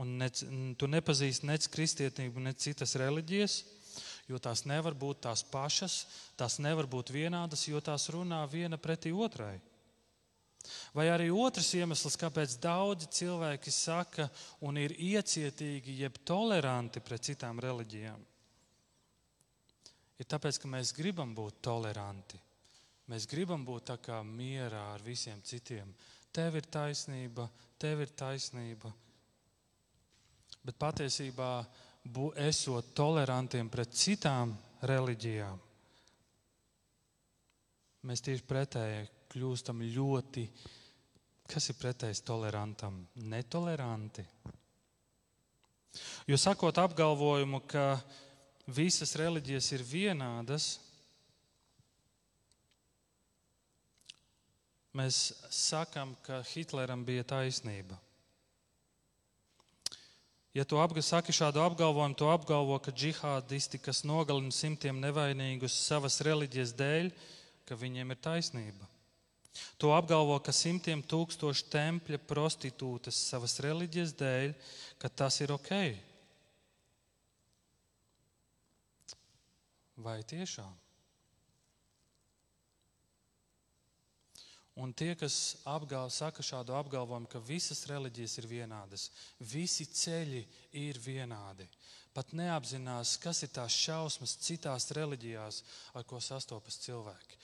un 0.02 0.16
ne, 0.18 0.26
tu 0.74 0.90
nepazīsti 0.90 1.46
nec 1.46 1.70
kristietību, 1.70 2.42
nec 2.42 2.58
citas 2.58 2.96
reliģijas, 2.98 3.60
jo 4.26 4.42
tās 4.42 4.64
nevar 4.66 4.98
būt 4.98 5.22
tās 5.28 5.46
pašas, 5.46 6.02
tās 6.34 6.58
nevar 6.58 6.90
būt 6.90 7.14
vienādas, 7.14 7.68
jo 7.70 7.78
tās 7.78 8.10
runā 8.10 8.42
viena 8.50 8.74
pretī 8.74 9.14
otrai. 9.14 9.60
Vai 10.94 11.06
arī 11.08 11.30
otrs 11.32 11.70
iemesls, 11.78 12.18
kāpēc 12.20 12.58
daudzi 12.62 13.08
cilvēki 13.20 13.72
saka 13.72 14.28
un 14.66 14.78
ir 14.80 14.92
iecietīgi, 14.92 15.96
jeb 16.02 16.18
toleranti 16.26 17.00
pret 17.00 17.24
citām 17.30 17.60
reliģijām. 17.62 18.20
ir 20.20 20.28
tāpēc, 20.28 20.58
ka 20.60 20.68
mēs 20.68 20.92
gribam 20.92 21.34
būt 21.34 21.62
toleranti. 21.64 22.38
Mēs 23.08 23.26
gribam 23.26 23.64
būt 23.64 23.86
tā 23.88 23.96
kā 23.98 24.20
mierā 24.22 24.82
ar 24.94 25.02
visiem 25.02 25.40
citiem. 25.42 25.94
Tev 26.30 26.58
ir 26.60 26.66
taisnība, 26.70 27.48
tev 27.80 28.04
ir 28.04 28.12
taisnība. 28.14 28.92
Bet 30.62 30.76
patiesībā, 30.78 31.64
esot 32.44 32.92
tolerantiem 32.94 33.70
pret 33.72 33.96
citām 33.96 34.52
reliģijām, 34.86 35.58
mēs 38.06 38.22
tieši 38.24 38.46
pretēji 38.48 39.08
kļūstam 39.30 39.82
ļoti, 39.94 40.44
kas 41.50 41.70
ir 41.70 41.78
pretējs 41.78 42.22
tolerantam, 42.26 43.04
netoleranti. 43.14 44.24
Jo 46.30 46.38
sakot 46.38 46.78
apgalvojumu, 46.78 47.62
ka 47.70 47.98
visas 48.70 49.16
reliģijas 49.18 49.72
ir 49.74 49.86
vienādas, 49.86 50.68
mēs 54.94 55.32
sakām, 55.54 56.14
ka 56.26 56.42
Hitleram 56.52 57.02
bija 57.06 57.26
taisnība. 57.34 57.98
Ja 60.54 60.64
tu 60.66 60.78
saki 61.02 61.30
šādu 61.30 61.62
apgalvojumu, 61.62 62.14
tu 62.18 62.26
apgalvo, 62.26 62.78
ka 62.82 62.90
džihādisti, 62.90 63.78
kas 63.78 64.02
nogalina 64.02 64.50
simtiem 64.50 64.98
nevainīgus 64.98 65.76
savas 65.86 66.18
reliģijas 66.26 66.74
dēļ, 66.74 67.10
ka 67.66 67.78
viņiem 67.78 68.10
ir 68.10 68.18
taisnība. 68.18 68.88
To 69.82 69.90
apgalvo, 69.96 70.36
ka 70.44 70.52
simtiem 70.54 71.02
tūkstošu 71.02 71.66
tempļa 71.72 72.20
prostitūtas 72.30 73.18
savas 73.30 73.58
reliģijas 73.64 74.14
dēļ, 74.20 74.54
ka 75.00 75.10
tas 75.22 75.40
ir 75.42 75.52
ok. 75.56 75.72
Vai 80.00 80.20
tiešām? 80.24 80.70
Un 84.80 84.92
tie, 84.96 85.12
kas 85.18 85.58
apgal, 85.68 86.08
saka 86.14 86.44
šādu 86.46 86.72
apgalvojumu, 86.78 87.28
ka 87.28 87.42
visas 87.44 87.82
reliģijas 87.90 88.38
ir 88.40 88.46
vienādas, 88.48 89.08
visi 89.42 89.84
ceļi 89.84 90.44
ir 90.78 91.00
vienādi, 91.04 91.66
pat 92.16 92.32
neapzinās, 92.32 93.18
kas 93.20 93.42
ir 93.44 93.50
tās 93.52 93.76
šausmas 93.76 94.38
citās 94.40 94.88
reliģijās, 94.96 95.60
ar 95.92 96.06
ko 96.08 96.22
sastopas 96.22 96.78
cilvēki. 96.86 97.40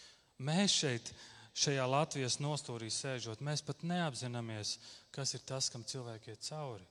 Mēs 0.48 0.78
šeit, 0.80 1.12
šajā 1.56 1.86
Latvijas 1.88 2.36
nostūrī 2.42 2.90
sēžot, 2.92 3.40
mēs 3.44 3.62
pat 3.64 3.84
neapzināmies, 3.86 4.76
kas 5.14 5.32
ir 5.36 5.44
tas, 5.48 5.70
kam 5.72 5.86
cilvēki 5.88 6.34
iet 6.34 6.44
cauri. 6.44 6.84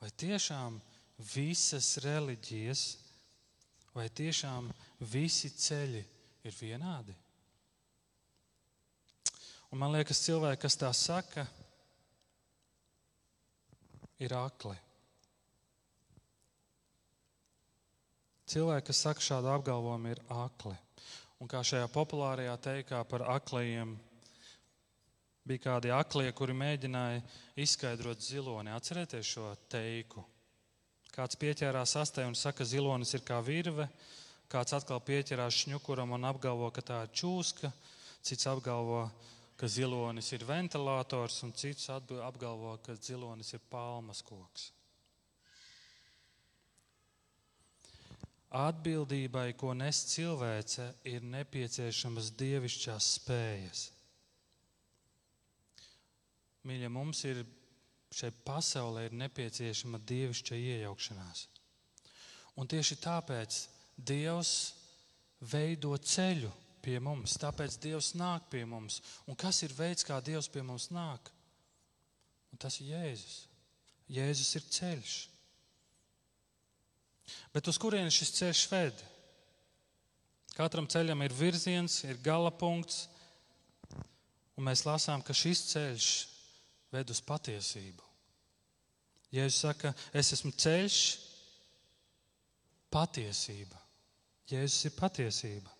Vai 0.00 0.10
tiešām 0.22 0.80
visas 1.34 1.92
reliģijas, 2.02 2.84
vai 3.94 4.08
tiešām 4.08 4.70
visi 5.12 5.52
ceļi 5.54 6.04
ir 6.48 6.56
vienādi? 6.58 7.14
Un 9.70 9.78
man 9.78 9.92
liekas, 9.94 10.24
cilvēki, 10.26 10.64
kas 10.64 10.78
tā 10.80 10.90
saka, 10.96 11.44
ir 14.18 14.34
akli. 14.34 14.74
Cilvēki, 18.50 18.88
kas 18.88 19.02
saka 19.06 19.22
šādu 19.22 19.52
apgalvojumu, 19.52 20.10
ir 20.10 20.22
akli. 20.34 20.74
Un 21.40 21.48
kā 21.48 21.62
šajā 21.64 21.86
populārajā 21.88 22.54
teikā 22.60 23.00
par 23.08 23.22
aklajiem, 23.32 23.94
bija 25.48 25.62
kādi 25.64 25.92
aklie, 25.94 26.28
kuri 26.36 26.52
mēģināja 26.52 27.22
izskaidrot 27.64 28.20
ziloni. 28.20 28.72
Atcerieties 28.76 29.30
šo 29.34 29.46
teiku. 29.72 30.24
Kāds 31.10 31.38
pieķērās 31.40 31.96
astē 31.98 32.26
un 32.28 32.36
saka, 32.38 32.60
ka 32.60 32.68
zilonis 32.68 33.14
ir 33.16 33.24
kā 33.26 33.40
virve, 33.42 33.88
kāds 34.52 34.76
atkal 34.76 35.00
pieķerās 35.02 35.62
šņukuram 35.64 36.12
un 36.14 36.28
apgalvo, 36.28 36.68
ka 36.76 36.84
tā 36.86 37.00
ir 37.06 37.14
čūska, 37.22 37.72
cits 38.22 38.46
apgalvo, 38.50 39.06
ka 39.56 39.68
zilonis 39.68 40.30
ir 40.36 40.44
ventilators, 40.44 41.40
un 41.48 41.56
cits 41.56 41.88
apgalvo, 41.90 42.76
ka 42.84 42.94
zilonis 43.00 43.56
ir 43.56 43.64
palmas 43.72 44.22
koks. 44.22 44.70
Atbildībai, 48.50 49.52
ko 49.54 49.70
nes 49.78 50.00
cilvēce, 50.10 50.88
ir 51.06 51.22
nepieciešamas 51.22 52.32
dievišķās 52.34 53.10
spējas. 53.20 53.82
Mīļa, 56.66 56.90
mums 56.92 57.22
ir 57.28 57.44
šeit 58.10 58.42
pasaulē 58.44 59.06
ir 59.06 59.14
nepieciešama 59.16 60.00
dievišķa 60.02 60.58
iejaukšanās. 60.58 61.46
Un 62.58 62.68
tieši 62.68 62.98
tāpēc 63.00 63.60
Dievs 63.96 64.52
veido 65.40 65.94
ceļu 65.94 66.50
pie 66.82 66.98
mums. 67.00 67.36
Tāpēc 67.40 67.78
Dievs 67.80 68.14
nāk 68.18 68.50
pie 68.52 68.64
mums. 68.68 69.00
Un 69.28 69.38
kas 69.38 69.62
ir 69.62 69.74
veids, 69.76 70.04
kā 70.04 70.18
Dievs 70.24 70.50
pie 70.52 70.64
mums 70.66 70.90
nāk? 70.90 71.30
Un 72.50 72.58
tas 72.60 72.80
ir 72.80 72.90
Jēzus. 72.94 73.36
Jēzus 74.10 74.56
ir 74.58 74.66
ceļš. 74.74 75.16
Bet 77.54 77.68
uz 77.70 77.78
kurienes 77.80 78.14
šis 78.14 78.34
ceļš 78.38 78.66
ved? 78.70 79.00
Katram 80.56 80.86
ceļam 80.90 81.22
ir 81.24 81.34
virziens, 81.34 82.02
ir 82.04 82.20
gala 82.24 82.50
punkts, 82.50 83.06
un 84.58 84.66
mēs 84.66 84.84
lasām, 84.84 85.22
ka 85.24 85.36
šis 85.36 85.64
ceļš 85.72 86.08
ved 86.92 87.10
uz 87.14 87.20
patiesību. 87.24 88.06
Jēzus 89.30 89.60
saka, 89.62 89.92
es 90.12 90.32
esmu 90.34 90.50
ceļš, 90.58 91.00
patiesība. 92.90 93.78
Jēzus 94.50 94.88
ir 94.90 94.96
patiesība. 94.98 95.76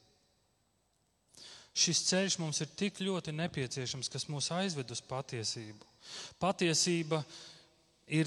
Šis 1.81 2.03
ceļš 2.09 2.37
mums 2.43 2.61
ir 2.63 2.71
tik 2.79 2.99
ļoti 3.03 3.35
nepieciešams, 3.35 4.11
kas 4.11 4.29
mūs 4.31 4.51
aizved 4.55 4.91
uz 4.91 5.03
patiesību. 5.07 5.87
Patiesība 6.43 7.21
ir 7.21 7.50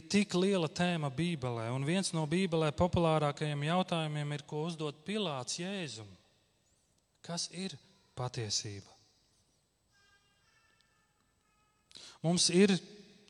tik 0.07 0.35
liela 0.39 0.69
tēma 0.71 1.09
Bībelē, 1.11 1.67
un 1.75 1.83
viens 1.83 2.13
no 2.15 2.23
Bībelē 2.29 2.71
populārākajiem 2.77 3.65
jautājumiem 3.67 4.35
ir, 4.37 4.43
ko 4.47 4.63
uzdot 4.69 5.03
Pilārs 5.03 5.59
Jēzum. 5.59 6.07
Kas 7.23 7.49
ir 7.51 7.75
patiesība? 8.15 8.87
Mums 12.23 12.47
ir 12.55 12.71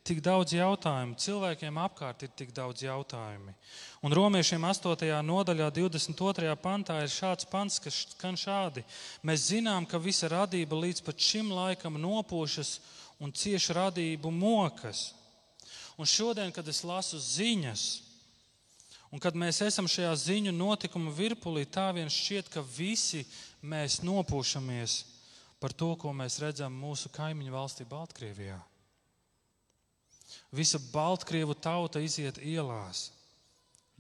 tik 0.05 0.19
daudz 0.21 0.53
jautājumu, 0.53 1.15
cilvēkiem 1.17 1.77
apkārt 1.81 2.25
ir 2.25 2.31
tik 2.37 2.51
daudz 2.53 2.83
jautājumu. 2.83 3.53
Un 4.03 4.13
romiešiem 4.13 4.65
8. 4.67 5.07
nodaļā, 5.25 5.69
22. 5.73 6.53
pantā 6.61 6.99
ir 7.01 7.09
šāds 7.09 7.47
pants, 7.49 7.79
kas 7.81 8.03
skan 8.11 8.37
šādi. 8.37 8.83
Mēs 9.23 9.47
zinām, 9.53 9.87
ka 9.89 10.01
visa 10.01 10.29
radība 10.29 10.77
līdz 10.77 11.01
pat 11.07 11.17
šim 11.17 11.49
laikam 11.55 11.97
nopošas 12.01 12.75
un 13.23 13.31
cieši 13.31 13.77
radību 13.79 14.31
mokas. 14.35 15.13
Un 15.97 16.09
šodien, 16.09 16.51
kad 16.51 16.67
es 16.67 16.81
lasu 16.83 17.19
ziņas, 17.21 17.83
un 19.13 19.21
kad 19.21 19.37
mēs 19.37 19.61
esam 19.61 19.87
šajā 19.89 20.13
ziņu 20.17 20.53
notikuma 20.55 21.13
virpulī, 21.13 21.67
tā 21.69 21.91
vien 21.93 22.09
šķiet, 22.09 22.49
ka 22.49 22.65
visi 22.65 23.23
mēs 23.61 24.01
nopūšamies 24.01 25.03
par 25.61 25.71
to, 25.71 25.93
ko 25.95 26.11
mēs 26.11 26.41
redzam 26.41 26.73
mūsu 26.75 27.11
kaimiņu 27.13 27.53
valstī 27.53 27.85
Baltkrievijā. 27.87 28.57
Visa 30.53 30.81
Baltkrievu 30.91 31.55
tauta 31.55 32.01
iziet 32.01 32.39
ielās, 32.41 33.11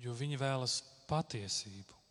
jo 0.01 0.13
viņi 0.17 0.39
vēlas 0.41 0.81
patiesību. 1.07 2.01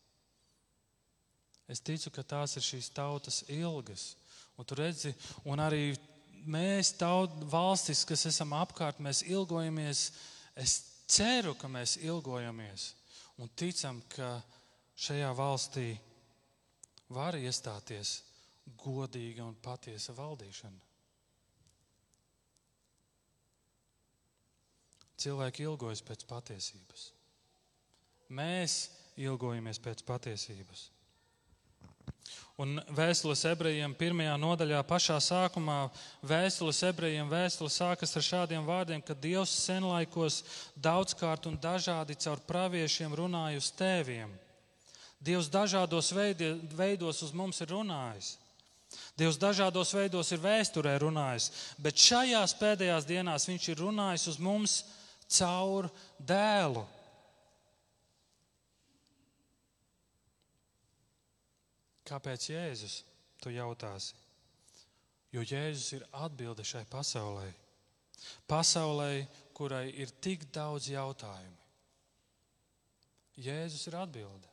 Es 1.70 1.80
ticu, 1.80 2.10
ka 2.10 2.24
tās 2.26 2.56
ir 2.58 2.64
šīs 2.64 2.90
tautas 2.94 3.42
ilgas. 3.48 4.12
Un 4.58 4.66
tu 4.68 4.76
redzi, 4.76 5.14
un 5.48 5.62
arī 5.62 5.94
mēs, 6.46 6.92
taut, 6.98 7.34
valstis, 7.50 8.04
kas 8.08 8.26
esam 8.30 8.54
apkārt, 8.56 9.00
mēs 9.02 9.22
ilgojamies. 9.26 10.10
Es 10.58 10.78
ceru, 11.10 11.54
ka 11.58 11.68
mēs 11.70 11.96
ilgojamies 12.02 12.92
un 13.40 13.50
ticam, 13.56 14.02
ka 14.12 14.36
šajā 14.98 15.32
valstī 15.36 15.88
var 17.12 17.36
iestāties 17.36 18.20
godīga 18.82 19.44
un 19.44 19.56
patiesa 19.62 20.14
valdīšana. 20.16 20.88
Cilvēki 25.22 25.66
ilgojas 25.68 26.02
pēc 26.02 26.24
patiesības. 26.26 27.04
Mēs 28.34 28.76
ilgojamies 29.20 29.78
pēc 29.82 30.02
patiesības. 30.08 30.88
Un 32.60 32.76
vēstules 32.94 33.40
ebrejiem 33.48 33.94
pirmajā 33.96 34.34
nodaļā, 34.38 34.82
pašā 34.86 35.16
sākumā, 35.24 35.86
vēstules 36.22 36.82
ebrejiem 36.84 37.30
vēstule 37.30 37.72
sākas 37.72 38.12
ar 38.18 38.26
šādiem 38.26 38.66
vārdiem, 38.68 39.00
ka 39.02 39.16
Dievs 39.16 39.54
senlaikos 39.64 40.42
daudzkārt 40.76 41.48
un 41.48 41.56
dažādi 41.58 42.18
caur 42.22 42.42
praviešiem 42.46 43.16
runāja 43.18 43.58
uz 43.58 43.72
tēviem. 43.74 44.30
Dievs 45.22 45.48
dažādos 45.50 46.12
veidi, 46.14 46.52
veidos 46.76 47.22
uz 47.24 47.32
mums 47.32 47.62
ir 47.62 47.72
runājis. 47.72 48.36
Dievs 49.16 49.38
dažādos 49.40 49.92
veidos 49.96 50.32
ir 50.34 50.40
vēsturē 50.42 50.96
runājis, 51.00 51.50
bet 51.80 52.00
šajās 52.00 52.52
pēdējās 52.60 53.08
dienās 53.08 53.48
Viņš 53.48 53.68
ir 53.72 53.80
runājis 53.80 54.28
uz 54.34 54.38
mums 54.42 54.82
caur 55.32 55.88
dēlu. 56.18 56.84
Kāpēc 62.08 62.48
Jēzus? 62.50 63.02
Tu 63.42 63.54
jautāsi. 63.56 64.14
Jo 65.32 65.42
Jēzus 65.42 65.96
ir 65.96 66.06
atbilde 66.12 66.64
šai 66.66 66.84
pasaulē. 66.90 67.48
Pasaulē, 68.50 69.26
kurai 69.56 69.88
ir 69.90 70.12
tik 70.22 70.44
daudz 70.54 70.90
jautājumu. 70.92 71.58
Jēzus 73.42 73.88
ir 73.88 73.96
atbilde. 73.96 74.48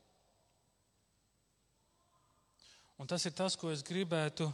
Un 2.99 3.07
tas 3.07 3.23
ir 3.27 3.35
tas, 3.35 3.55
ko 3.55 3.71
es 3.71 3.83
gribētu, 3.85 4.49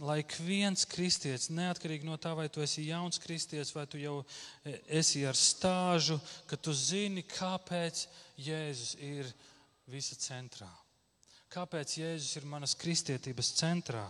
lai 0.00 0.20
ik 0.22 0.32
viens 0.40 0.86
kristietis, 0.88 1.50
neatkarīgi 1.52 2.08
no 2.08 2.16
tā, 2.16 2.32
vai 2.36 2.48
tu 2.48 2.62
esi 2.64 2.86
jauns 2.88 3.20
kristietis, 3.20 3.74
vai 3.76 3.84
tu 3.90 4.00
jau 4.00 4.20
e, 4.64 4.78
esi 5.00 5.26
ar 5.28 5.36
stāžu, 5.36 6.16
ka 6.48 6.56
tu 6.56 6.72
zini, 6.72 7.24
kāpēc 7.28 8.06
Jēzus 8.40 8.94
ir 9.04 9.28
visa 9.92 10.16
centrā. 10.16 10.70
Kāpēc 11.50 11.96
Jēzus 11.98 12.36
ir 12.38 12.46
manas 12.46 12.76
kristietības 12.78 13.52
centrā? 13.58 14.04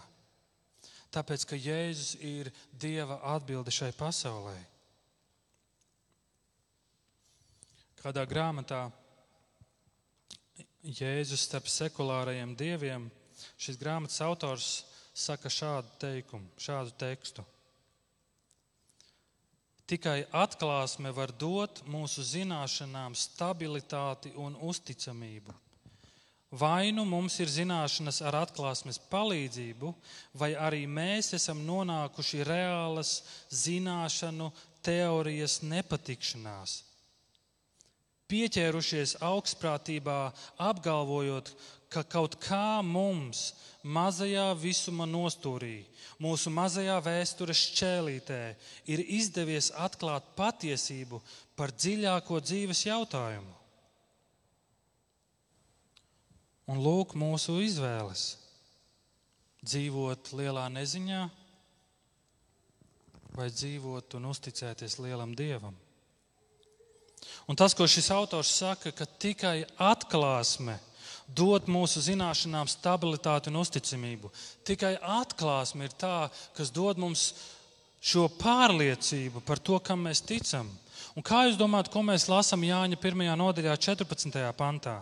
Tāpēc, 1.11 1.46
ka 1.48 1.57
Jēzus 1.57 2.16
ir 2.20 2.50
Dieva 2.70 3.18
atbilde 3.35 3.72
šai 3.74 3.90
pasaulē. 3.96 4.59
Kādā 8.00 8.26
grāmatā 8.29 8.85
Jēzus 10.85 11.48
starp 11.48 11.66
sekulārajiem 11.68 12.55
dieviem 12.57 13.09
Šis 13.61 13.79
grāmatas 13.81 14.20
autors 14.24 14.68
saka 15.14 15.50
šādu 15.53 15.96
teikumu, 16.00 16.48
šādu 16.61 16.94
tekstu. 17.00 17.44
Tikai 19.90 20.22
atklāsme 20.38 21.11
var 21.14 21.33
dot 21.35 21.83
mūsu 21.90 22.22
zināšanām 22.22 23.16
stabilitāti 23.18 24.31
un 24.38 24.55
uzticamību. 24.55 25.57
Vai 26.50 26.90
nu 26.90 27.04
mums 27.06 27.36
ir 27.38 27.46
zināšanas 27.46 28.16
ar 28.26 28.40
atklāsmes 28.40 28.98
palīdzību, 29.12 29.92
vai 30.34 30.50
arī 30.58 30.82
mēs 30.90 31.30
esam 31.38 31.60
nonākuši 31.62 32.42
reālas 32.42 33.20
zināšanu 33.54 34.48
teorijas 34.82 35.60
nepatikšanās. 35.62 36.80
Pieķērušies 38.30 39.16
augstprātībā, 39.26 40.18
apgalvojot, 40.58 41.52
ka 41.90 42.02
kaut 42.06 42.34
kā 42.42 42.82
mums, 42.82 43.52
mazajā 43.82 44.50
visuma 44.58 45.06
nostūrī, 45.06 45.84
mūsu 46.22 46.50
mazajā 46.54 46.98
vēstures 47.06 47.62
šķēlītē, 47.70 48.42
ir 48.90 49.06
izdevies 49.06 49.70
atklāt 49.86 50.34
patiesību 50.38 51.22
par 51.54 51.74
dziļāko 51.74 52.42
dzīves 52.42 52.86
jautājumu. 52.90 53.59
Un 56.70 56.78
lūk, 56.78 57.16
mūsu 57.18 57.59
izvēles- 57.64 58.37
dzīvot 59.66 60.30
lielā 60.38 60.68
neziņā 60.70 61.22
vai 63.35 63.48
dzīvot 63.50 64.14
un 64.18 64.28
uzticēties 64.30 64.98
lielam 65.02 65.35
dievam. 65.35 65.74
Un 67.50 67.59
tas, 67.59 67.74
ko 67.74 67.87
šis 67.90 68.11
autors 68.14 68.52
saka, 68.54 68.92
ka 68.94 69.06
tikai 69.06 69.64
atklāsme 69.78 70.78
dot 71.26 71.66
mūsu 71.70 72.02
zināšanām 72.02 72.68
stabilitāti 72.70 73.50
un 73.50 73.61
uzticamību. 73.61 74.30
Tikai 74.66 74.96
atklāsme 74.98 75.87
ir 75.87 75.94
tā, 75.98 76.30
kas 76.56 76.72
dod 76.74 76.98
mums 76.98 77.33
šo 78.00 78.26
pārliecību 78.40 79.42
par 79.46 79.59
to, 79.59 79.78
kam 79.78 80.06
mēs 80.06 80.22
ticam. 80.26 80.70
Un 81.16 81.26
kā 81.26 81.44
jūs 81.46 81.59
domājat, 81.59 81.90
ko 81.92 82.02
mēs 82.06 82.28
lasām 82.30 82.64
Jāņa 82.66 82.98
1. 82.98 83.26
nodaļā, 83.38 83.76
14. 83.76 84.42
pantā? 84.56 85.00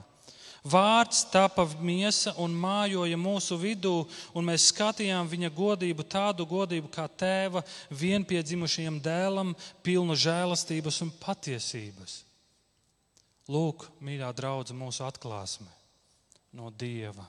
Vārds 0.67 1.23
tapa 1.31 1.65
miesa 1.81 2.33
un 2.43 2.55
mājoja 2.59 3.17
mūsu 3.21 3.57
vidū, 3.61 4.03
un 4.35 4.49
mēs 4.49 4.69
skatījām 4.73 5.29
viņa 5.31 5.51
godību, 5.55 6.05
tādu 6.05 6.47
godību 6.49 6.91
kā 6.93 7.07
tēva 7.09 7.63
vienpiedzimušajam 7.95 8.99
dēlam, 9.03 9.55
pilnu 9.87 10.17
žēlastības 10.19 11.03
un 11.07 11.13
patiesības. 11.23 12.23
Lūk, 13.49 13.87
mīļā 14.05 14.33
draudzene, 14.37 14.83
mūsu 14.83 15.07
atklāsme 15.07 15.71
no 16.59 16.73
Dieva. 16.75 17.25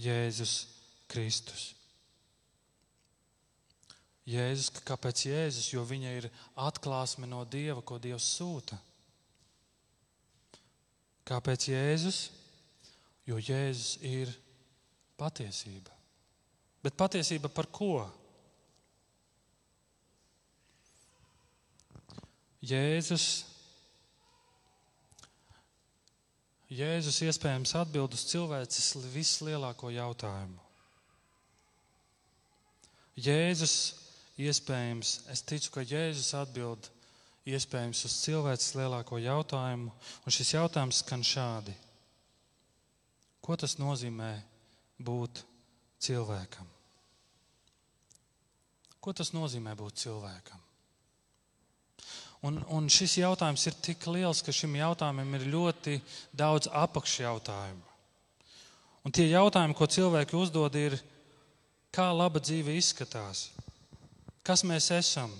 Jēzus 0.00 0.64
Kristus. 1.10 1.70
Jēzus, 4.30 4.70
kāpēc 4.86 5.26
Jēzus? 5.28 5.70
Jo 5.74 5.84
viņa 5.86 6.12
ir 6.16 6.28
atklāsme 6.58 7.28
no 7.28 7.44
Dieva, 7.44 7.82
ko 7.82 7.98
Dievs 8.00 8.26
sūta. 8.38 8.78
Kāpēc 11.30 11.68
Jēzus? 11.70 12.24
Jo 13.28 13.38
Jēzus 13.38 14.00
ir 14.02 14.32
patiesība. 15.20 15.94
Bet 16.82 16.96
patiesība 16.98 17.50
par 17.52 17.68
ko? 17.70 18.08
Jēzus 22.60 23.28
Jēzus 26.70 27.16
iespējams 27.26 27.72
atbild 27.74 28.12
uz 28.14 28.22
cilvēces 28.30 28.92
vislielāko 29.10 29.88
jautājumu. 29.90 30.60
Jēzus 33.18 33.74
iespējams, 34.38 35.16
es 35.34 35.42
ticu, 35.42 35.72
ka 35.74 35.82
Jēzus 35.82 36.30
atbild 36.38 36.86
iespējams 37.48 38.04
uz 38.04 38.16
cilvēces 38.24 38.74
lielāko 38.76 39.18
jautājumu, 39.20 39.92
un 40.24 40.34
šis 40.34 40.54
jautājums 40.54 41.00
skan 41.04 41.24
šādi. 41.24 41.74
Ko 43.40 43.56
tas 43.56 43.78
nozīmē 43.80 44.34
būt 45.00 45.44
cilvēkam? 46.04 46.68
Ko 49.00 49.14
tas 49.16 49.32
nozīmē 49.32 49.72
būt 49.78 50.02
cilvēkam? 50.02 50.60
Un, 52.44 52.56
un 52.72 52.88
šis 52.88 53.18
jautājums 53.20 53.66
ir 53.68 53.76
tik 53.84 54.06
liels, 54.08 54.40
ka 54.44 54.52
šim 54.52 54.76
jautājumam 54.78 55.34
ir 55.36 55.48
ļoti 55.52 55.98
daudz 56.36 56.70
apakšjautājumu. 56.72 57.84
Un 59.04 59.12
tie 59.16 59.26
jautājumi, 59.30 59.76
ko 59.76 59.88
cilvēki 59.88 60.36
uzdod, 60.36 60.76
ir, 60.76 60.96
kā 61.92 62.10
laba 62.12 62.40
dzīve 62.40 62.72
izskatās, 62.76 63.48
kas 64.44 64.64
mēs 64.68 64.90
esam, 64.96 65.32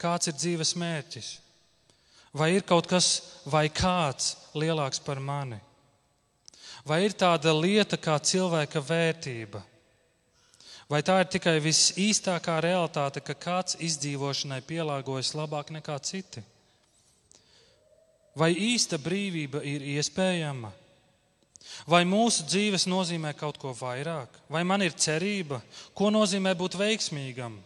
kāds 0.00 0.30
ir 0.30 0.38
dzīves 0.38 0.74
mērķis, 0.80 1.28
vai 2.34 2.54
ir 2.56 2.66
kaut 2.66 2.88
kas 2.90 3.40
vai 3.46 3.68
kāds 3.68 4.34
lielāks 4.54 5.00
par 5.04 5.20
mani, 5.20 5.60
vai 6.84 7.04
ir 7.04 7.14
tāda 7.16 7.54
lieta 7.54 7.96
kā 8.00 8.18
cilvēka 8.18 8.82
vērtība 8.82 9.62
Vai 10.88 11.00
tā 11.00 11.16
ir 11.22 11.28
tikai 11.32 11.56
visīstākā 11.64 12.58
realitāte, 12.60 13.22
ka 13.24 13.34
kāds 13.34 13.78
izdzīvošanai 13.80 14.60
pielāgojas 14.68 15.32
labāk 15.36 15.72
nekā 15.72 15.96
citi? 16.04 16.42
Vai 18.36 18.52
īsta 18.52 18.98
brīvība 19.00 19.62
ir 19.64 19.84
iespējama? 19.94 20.72
Vai 21.88 22.02
mūsu 22.04 22.44
dzīves 22.44 22.84
nozīmē 22.90 23.32
kaut 23.38 23.56
ko 23.62 23.72
vairāk? 23.72 24.28
Vai 24.50 24.64
man 24.68 24.84
ir 24.84 24.92
cerība? 24.92 25.62
Ko 25.96 26.10
nozīmē 26.12 26.52
būt 26.58 26.76
veiksmīgam? 26.76 27.56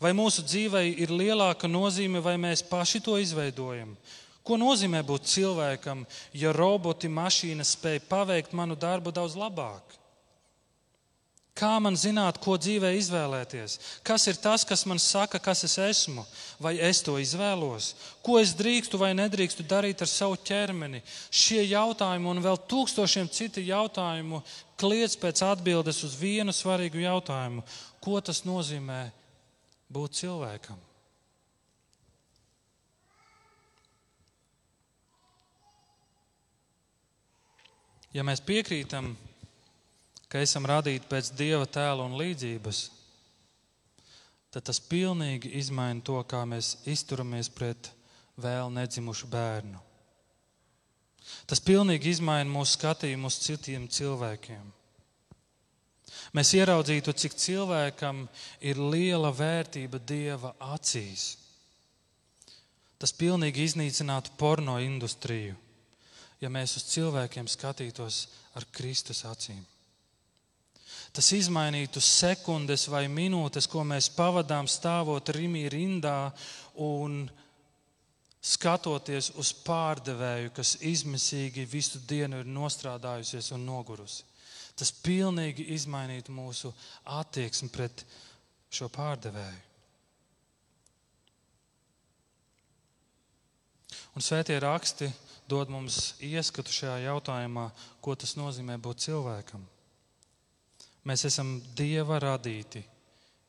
Vai 0.00 0.12
mūsu 0.16 0.44
dzīvei 0.46 0.96
ir 1.04 1.12
lielāka 1.14 1.70
nozīme, 1.70 2.22
vai 2.24 2.36
mēs 2.40 2.64
paši 2.66 3.00
to 3.04 3.16
izveidojam? 3.20 3.96
Ko 4.42 4.58
nozīmē 4.58 5.04
būt 5.06 5.28
cilvēkam, 5.30 6.02
ja 6.34 6.50
roboti 6.54 7.08
mašīnas 7.08 7.76
spēj 7.76 8.00
paveikt 8.10 8.56
manu 8.58 8.74
darbu 8.74 9.14
daudz 9.14 9.38
labāk? 9.38 10.02
Kā 11.52 11.74
man 11.84 11.92
zināt, 12.00 12.38
ko 12.40 12.54
dzīvē 12.56 12.94
izvēlēties? 12.96 13.74
Kas 14.06 14.24
ir 14.30 14.38
tas, 14.40 14.64
kas 14.64 14.86
man 14.88 14.96
saka, 15.02 15.36
kas 15.36 15.66
es 15.68 15.76
esmu? 15.84 16.24
Vai 16.56 16.78
es 16.80 17.02
to 17.04 17.18
izvēlos? 17.20 17.90
Ko 18.24 18.38
es 18.40 18.54
drīkstu 18.56 18.96
vai 18.96 19.12
nedrīkstu 19.12 19.66
darīt 19.68 20.00
ar 20.00 20.08
savu 20.08 20.38
ķermeni? 20.40 21.02
Šie 21.28 21.60
jautājumi 21.66 22.30
un 22.32 22.40
vēl 22.42 22.56
tūkstošiem 22.72 23.28
citu 23.28 23.60
jautājumu 23.66 24.40
kliedz 24.80 25.18
pēc 25.20 25.44
atbildes 25.44 26.00
uz 26.08 26.16
vienu 26.16 26.56
svarīgu 26.56 27.04
jautājumu. 27.04 27.66
Ko 28.00 28.16
tas 28.24 28.46
nozīmē 28.48 29.04
būt 29.92 30.16
cilvēkam? 30.22 30.80
Ja 38.12 38.24
mēs 38.28 38.42
piekrītam, 38.44 39.14
ka 40.28 40.42
esam 40.44 40.66
radīti 40.68 41.08
pēc 41.08 41.30
dieva 41.36 41.64
tēla 41.64 42.04
un 42.04 42.18
līdzības, 42.20 42.82
tad 44.52 44.66
tas 44.68 44.80
pilnīgi 44.84 45.54
izmaina 45.60 46.04
to, 46.04 46.18
kā 46.28 46.42
mēs 46.48 46.74
izturamies 46.92 47.48
pret 47.52 47.88
vēl 48.36 48.68
nedzimušu 48.72 49.30
bērnu. 49.32 49.80
Tas 51.48 51.60
pilnīgi 51.64 52.12
izmaina 52.12 52.50
mūsu 52.50 52.76
skatījumu 52.76 53.30
uz 53.30 53.38
citiem 53.40 53.88
cilvēkiem. 53.88 54.81
Mēs 56.36 56.52
ieraudzītu, 56.56 57.12
cik 57.12 57.34
cilvēkam 57.36 58.26
ir 58.60 58.78
liela 58.80 59.32
vērtība 59.34 60.00
Dieva 60.00 60.54
acīs. 60.72 61.36
Tas 63.02 63.12
pilnīgi 63.18 63.66
iznīcinātu 63.66 64.36
porno 64.38 64.78
industriju, 64.78 65.56
ja 66.40 66.50
mēs 66.52 66.76
uz 66.78 66.86
cilvēkiem 66.92 67.50
skatītos 67.50 68.26
ar 68.54 68.66
Kristus 68.70 69.24
acīm. 69.26 69.62
Tas 71.12 71.28
izmainītu 71.36 72.00
sekundes 72.00 72.86
vai 72.88 73.04
minūtes, 73.12 73.66
ko 73.68 73.82
mēs 73.84 74.08
pavadām 74.16 74.68
stāvot 74.70 75.28
rimī 75.36 75.66
rindā 75.68 76.30
un 76.80 77.26
skatoties 78.42 79.32
uz 79.38 79.52
pārdevēju, 79.66 80.54
kas 80.56 80.76
izmisīgi 80.80 81.66
visu 81.68 82.00
dienu 82.08 82.40
ir 82.40 82.48
nostrādājusies 82.48 83.52
un 83.58 83.66
nogurusi. 83.68 84.24
Tas 84.78 84.92
pilnīgi 85.04 85.68
izmainītu 85.74 86.32
mūsu 86.34 86.72
attieksmi 87.18 87.68
pret 87.72 88.04
šo 88.72 88.88
pārdevēju. 88.92 89.60
Un 94.12 94.24
svētie 94.24 94.58
raksti 94.60 95.08
dod 95.48 95.70
mums 95.72 96.14
ieskatu 96.20 96.72
šajā 96.72 96.98
jautājumā, 97.06 97.68
ko 98.04 98.14
tas 98.16 98.34
nozīmē 98.36 98.76
būt 98.80 99.04
cilvēkam. 99.06 99.62
Mēs 101.08 101.24
esam 101.28 101.56
Dieva 101.76 102.20
radīti, 102.22 102.84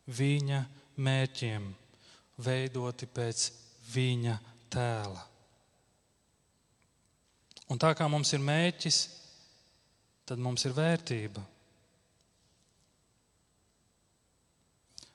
Viņa 0.03 0.57
mērķiem, 0.99 1.67
veidoti 2.43 3.07
pēc 3.07 3.43
Viņa 3.93 4.33
tēla. 4.73 5.21
Un 7.71 7.79
tā 7.79 7.93
kā 7.95 8.07
mums 8.12 8.33
ir 8.36 8.43
mērķis, 8.43 8.97
tad 10.25 10.39
mums 10.39 10.65
ir 10.65 10.75
vērtība. 10.77 11.43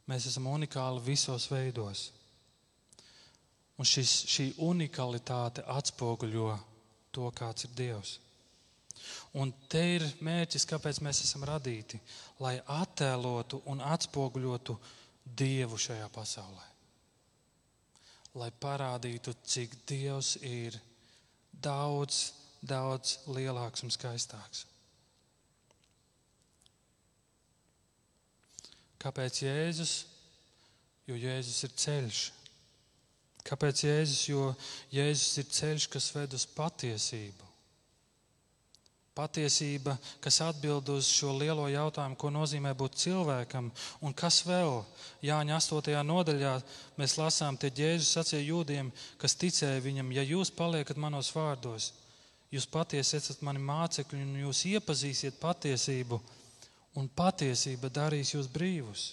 Mēs 0.09 0.29
esam 0.31 0.47
unikāli 0.49 1.03
visos 1.05 1.49
veidos. 1.53 2.09
Un 3.79 3.87
šis, 3.87 4.15
šī 4.27 4.47
unikalitāte 4.65 5.63
atspoguļo 5.71 6.55
to, 7.15 7.29
kāds 7.37 7.69
ir 7.69 7.75
Dievs. 7.79 8.17
Un 9.39 9.53
te 9.71 9.83
ir 9.95 10.05
mērķis, 10.25 10.67
kāpēc 10.67 10.99
mēs 11.05 11.21
esam 11.23 11.45
radīti, 11.47 12.01
lai 12.43 12.57
attēlotu 12.79 13.63
un 13.71 13.85
atspoguļotu 13.85 14.75
Dievu 15.39 15.79
šajā 15.79 16.09
pasaulē. 16.11 16.65
Lai 18.41 18.49
parādītu, 18.61 19.35
cik 19.45 19.77
Dievs 19.89 20.37
ir 20.43 20.79
daudz, 21.53 22.33
daudz 22.63 23.19
lielāks 23.29 23.85
un 23.85 23.93
skaistāks. 23.95 24.68
Kāpēc 28.99 29.43
Jēzus? 29.45 29.93
Jo 31.09 31.17
Jēzus 31.17 31.65
ir 31.65 31.75
ceļš. 31.85 32.23
Kāpēc 33.47 33.85
Jēzus? 33.87 34.23
Jo 34.29 34.49
Jēzus 34.93 35.39
ir 35.43 35.53
ceļš, 35.59 35.87
kas 35.93 36.09
ved 36.17 36.35
uz 36.37 36.47
patiesību. 36.57 37.47
Patiesība, 39.19 39.97
kas 40.23 40.37
atbild 40.45 40.91
uz 40.95 41.09
šo 41.11 41.33
lielo 41.35 41.65
jautājumu, 41.67 42.15
ko 42.19 42.31
nozīmē 42.31 42.71
būt 42.79 43.01
cilvēkam, 43.03 43.71
un 44.07 44.13
kas 44.15 44.45
vēl? 44.47 44.85
Jāņa 45.27 45.57
8. 45.59 45.97
nodaļā 46.07 46.53
mēs 47.01 47.17
lasām, 47.19 47.59
te 47.59 47.71
Jēzus 47.75 48.13
sacīja 48.15 48.45
jūdiem, 48.53 48.93
kas 49.19 49.35
ticēja 49.41 49.83
viņam, 49.83 50.13
ja 50.15 50.23
jūs 50.23 50.53
paliekat 50.55 51.01
manos 51.03 51.33
vārdos, 51.35 51.91
jūs 52.55 52.69
patiesi 52.71 53.17
esat 53.19 53.43
mani 53.43 53.63
mācekļi, 53.63 54.23
un 54.23 54.39
jūs 54.45 54.63
iepazīsiet 54.71 55.41
patiesību, 55.43 56.21
un 56.97 57.09
patiesība 57.09 57.91
darīs 57.93 58.33
jūs 58.35 58.49
brīvus. 58.53 59.13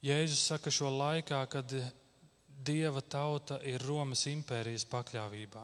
Jēzus 0.00 0.46
saka 0.48 0.72
šo 0.72 0.88
laikā, 0.96 1.40
kad 1.52 1.74
Dieva 2.60 3.00
tauta 3.00 3.56
ir 3.64 3.80
Romas 3.88 4.26
impērijas 4.28 4.84
pakļāvībā. 4.88 5.62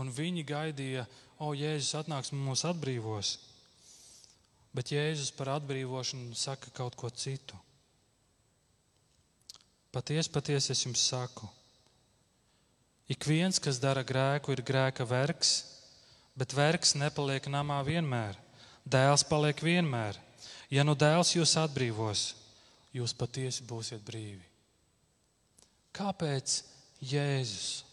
Un 0.00 0.12
viņi 0.12 0.44
gaidīja, 0.48 1.04
o, 1.40 1.52
Jēzus 1.56 1.98
atnāks 2.00 2.32
un 2.32 2.40
mūs 2.44 2.64
atbrīvos. 2.68 3.34
Bet 4.76 4.92
Jēzus 4.92 5.32
par 5.36 5.54
atbrīvošanu 5.56 6.36
saka 6.38 6.72
kaut 6.76 6.96
ko 6.96 7.10
citu. 7.10 7.58
Patiesi, 9.90 10.30
patiesi 10.30 10.70
es 10.72 10.84
jums 10.84 11.02
saku, 11.02 11.48
ik 13.10 13.26
viens, 13.26 13.58
kas 13.58 13.80
dara 13.82 14.04
grēku, 14.06 14.54
ir 14.54 14.62
grēka 14.62 15.02
vergs, 15.02 15.64
bet 16.40 16.56
vergs 16.56 16.94
nepaliek 16.96 17.44
namā 17.52 17.82
vienmēr. 17.84 18.38
Dēls 18.88 19.26
paliek 19.28 19.60
vienmēr. 19.60 20.16
Ja 20.72 20.86
nu 20.86 20.94
dēls 20.96 21.34
jūs 21.34 21.52
atbrīvos, 21.60 22.30
jūs 22.96 23.12
patiesi 23.12 23.66
būsiet 23.68 24.00
brīvi. 24.06 24.46
Kāpēc 25.92 26.62
Jēzus? 27.04 27.84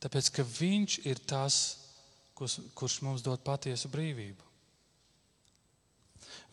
Tāpēc, 0.00 0.30
ka 0.36 0.44
Viņš 0.44 0.98
ir 1.08 1.20
tas, 1.28 1.56
kurš, 2.36 2.58
kurš 2.76 3.00
mums 3.04 3.24
dod 3.24 3.40
patiesu 3.44 3.88
brīvību. 3.92 4.46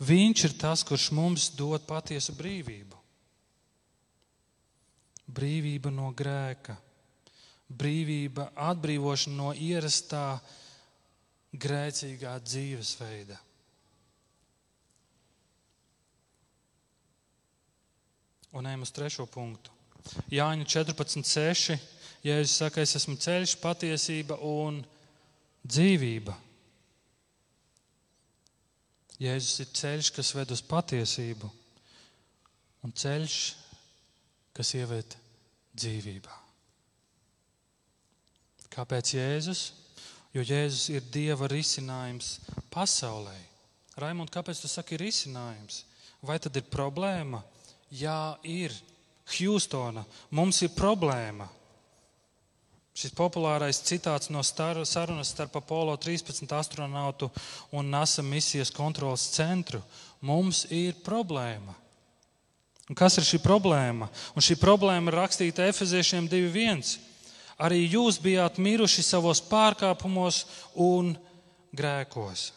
Viņš 0.08 0.44
ir 0.46 0.56
tas, 0.60 0.84
kurš 0.86 1.10
mums 1.16 1.50
dod 1.58 1.84
patiesu 1.88 2.36
brīvību. 2.38 3.00
Brīvība 5.28 5.92
no 5.92 6.12
grēka, 6.16 6.78
brīvība, 7.68 8.52
atbrīvošana 8.70 9.36
no 9.36 9.50
ierastā 9.52 10.38
grēcīgā 11.54 12.34
dzīvesveida. 12.44 13.38
Un 18.58 18.66
ejam 18.66 18.86
uz 18.86 18.92
trešo 18.96 19.28
punktu. 19.30 19.74
Jāņa 20.32 20.66
14,6. 20.66 21.78
Jēzus 22.26 22.58
saka, 22.60 22.82
es 22.82 22.96
esmu 22.98 23.16
ceļš, 23.22 23.58
patiesība 23.62 24.40
un 24.44 24.82
dzīvība. 25.68 26.34
Jēzus 29.22 29.64
ir 29.64 29.70
ceļš, 29.80 30.12
kas 30.16 30.34
ved 30.38 30.52
uz 30.54 30.62
patiesību, 30.66 31.50
un 32.86 32.94
ceļš, 32.94 33.38
kas 34.58 34.74
ieved 34.78 35.16
dzīvībā. 35.78 36.36
Kāpēc 38.74 39.14
Jēzus? 39.18 39.64
Jo 40.36 40.44
Jēzus 40.44 40.90
ir 40.94 41.06
Dieva 41.14 41.48
risinājums 41.52 42.38
pasaulē. 42.74 43.36
Raimond, 43.98 44.30
kāpēc 44.34 44.62
tu 44.62 44.70
saki 44.70 45.00
risinājums? 45.02 45.84
Vai 46.22 46.38
tad 46.42 46.58
ir 46.60 46.68
problēma? 46.70 47.42
Jā, 47.94 48.38
ir. 48.44 48.76
Hjūstona, 49.28 50.06
mums 50.32 50.62
ir 50.64 50.72
problēma. 50.72 51.50
Šis 52.98 53.12
populārais 53.14 53.78
citāts 53.86 54.32
no 54.34 54.42
star, 54.42 54.80
sarunas 54.88 55.30
starp 55.34 55.60
Apollo 55.60 55.98
13 56.02 56.50
astronautu 56.58 57.28
un 57.76 57.92
NASA 57.94 58.24
misijas 58.26 58.72
kontrolas 58.74 59.28
centru. 59.36 59.84
Mums 60.26 60.64
ir 60.74 60.96
problēma. 61.06 61.76
Un 62.88 62.96
kas 62.98 63.20
ir 63.20 63.28
šī 63.28 63.42
problēma? 63.44 64.08
Un 64.34 64.42
šī 64.42 64.56
problēma 64.58 65.12
ir 65.12 65.20
rakstīta 65.20 65.68
Efeziešiem 65.68 66.30
2.1. 66.32 66.96
Arī 67.58 67.82
jūs 67.88 68.20
bijāt 68.22 68.60
miruši 68.62 69.02
savos 69.02 69.42
pārkāpumos 69.50 70.44
un 70.78 71.16
grēkos. 71.74 72.52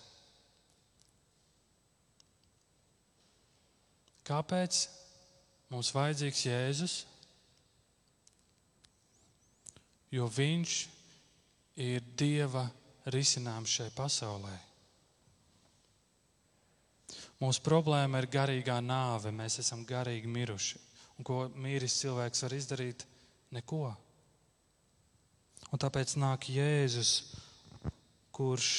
Kāpēc? 4.28 4.80
Mums 5.70 5.92
vajadzīgs 5.94 6.40
Jēzus, 6.48 6.94
jo 10.10 10.26
Viņš 10.26 10.74
ir 11.78 12.02
Dieva 12.18 12.64
risinājums 13.14 13.76
šai 13.78 13.86
pasaulē. 13.94 14.56
Mūsu 17.40 17.62
problēma 17.64 18.20
ir 18.20 18.28
garīgā 18.28 18.76
nāve. 18.84 19.30
Mēs 19.32 19.62
esam 19.62 19.86
garīgi 19.88 20.28
miruši. 20.28 20.80
Un 21.16 21.24
ko 21.24 21.46
mīris 21.56 21.96
cilvēks 22.02 22.44
var 22.44 22.56
izdarīt? 22.58 23.06
Neko. 23.56 23.86
Un 25.70 25.78
tāpēc 25.78 26.16
nāk 26.18 26.48
Jēzus, 26.50 27.12
kurš 28.34 28.70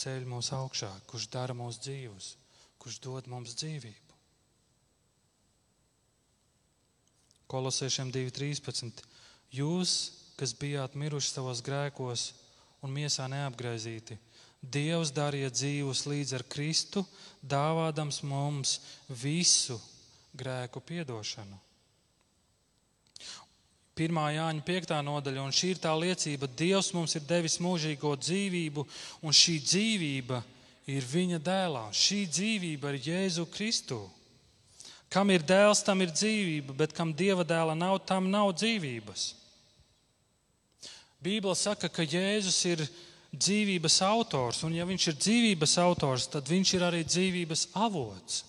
ceļ 0.00 0.24
mūs 0.28 0.50
augšā, 0.56 0.88
kurš 1.10 1.28
dara 1.32 1.56
mūs 1.56 1.78
dzīvus, 1.84 2.30
kurš 2.80 3.00
dod 3.04 3.28
mums 3.30 3.56
dzīvību. 3.60 4.00
Kolosiešiem 7.54 8.10
2.13. 8.10 9.04
Jūs, 9.54 9.90
kas 10.40 10.54
bijāt 10.58 10.96
miruši 10.98 11.36
savos 11.36 11.60
grēkos 11.62 12.32
un 12.82 12.94
miesā 12.96 13.28
neapgaizīti, 13.30 14.18
Dievs 14.64 15.10
darīja 15.12 15.50
dzīvus 15.52 16.06
līdz 16.08 16.38
ar 16.38 16.44
Kristu, 16.48 17.04
dāvādams 17.44 18.22
mums 18.24 18.78
visu 19.08 19.76
grēku 20.32 20.80
piedošanu. 20.80 21.58
Pirmā 23.94 24.24
Jāņa 24.34 24.64
5. 24.66 24.92
nodaļa, 25.06 25.42
un 25.46 25.52
šī 25.54 25.68
ir 25.70 25.78
tā 25.78 25.92
liecība, 25.94 26.48
Dievs 26.58 26.88
mums 26.96 27.14
ir 27.14 27.22
devis 27.28 27.60
mūžīgo 27.62 28.16
dzīvību, 28.18 28.82
un 29.22 29.34
šī 29.34 29.60
dzīvība 29.62 30.40
ir 30.90 31.06
Viņa 31.06 31.38
dēlā. 31.38 31.84
Šī 31.94 32.24
dzīvība 32.26 32.90
ir 32.90 33.04
Jēzu 33.06 33.46
Kristu. 33.54 34.00
Kam 35.14 35.30
ir 35.30 35.44
dēls, 35.46 35.84
tam 35.86 36.02
ir 36.02 36.10
dzīvība, 36.10 36.74
bet 36.74 36.92
kam 36.96 37.12
dieva 37.14 37.46
dēla 37.46 37.76
nav, 37.78 38.00
tam 38.02 38.26
nav 38.32 38.50
dzīvības. 38.58 39.28
Bībele 41.22 41.54
saka, 41.54 41.86
ka 41.86 42.02
Jēzus 42.02 42.58
ir 42.66 42.82
dzīvības 43.30 44.00
autors, 44.08 44.64
un 44.66 44.74
ja 44.74 44.82
viņš 44.90 45.06
ir 45.12 45.20
dzīvības 45.22 45.76
autors, 45.84 46.26
tad 46.34 46.50
viņš 46.50 46.74
ir 46.74 46.88
arī 46.88 47.04
dzīvības 47.06 47.68
avots. 47.78 48.42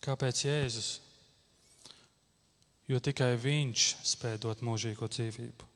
Kāpēc 0.00 0.44
Jēzus? 0.46 0.90
Jo 2.88 2.98
tikai 3.04 3.34
Viņš 3.38 3.88
spēj 4.14 4.38
dot 4.42 4.62
mūžīgo 4.64 5.06
dzīvību. 5.12 5.68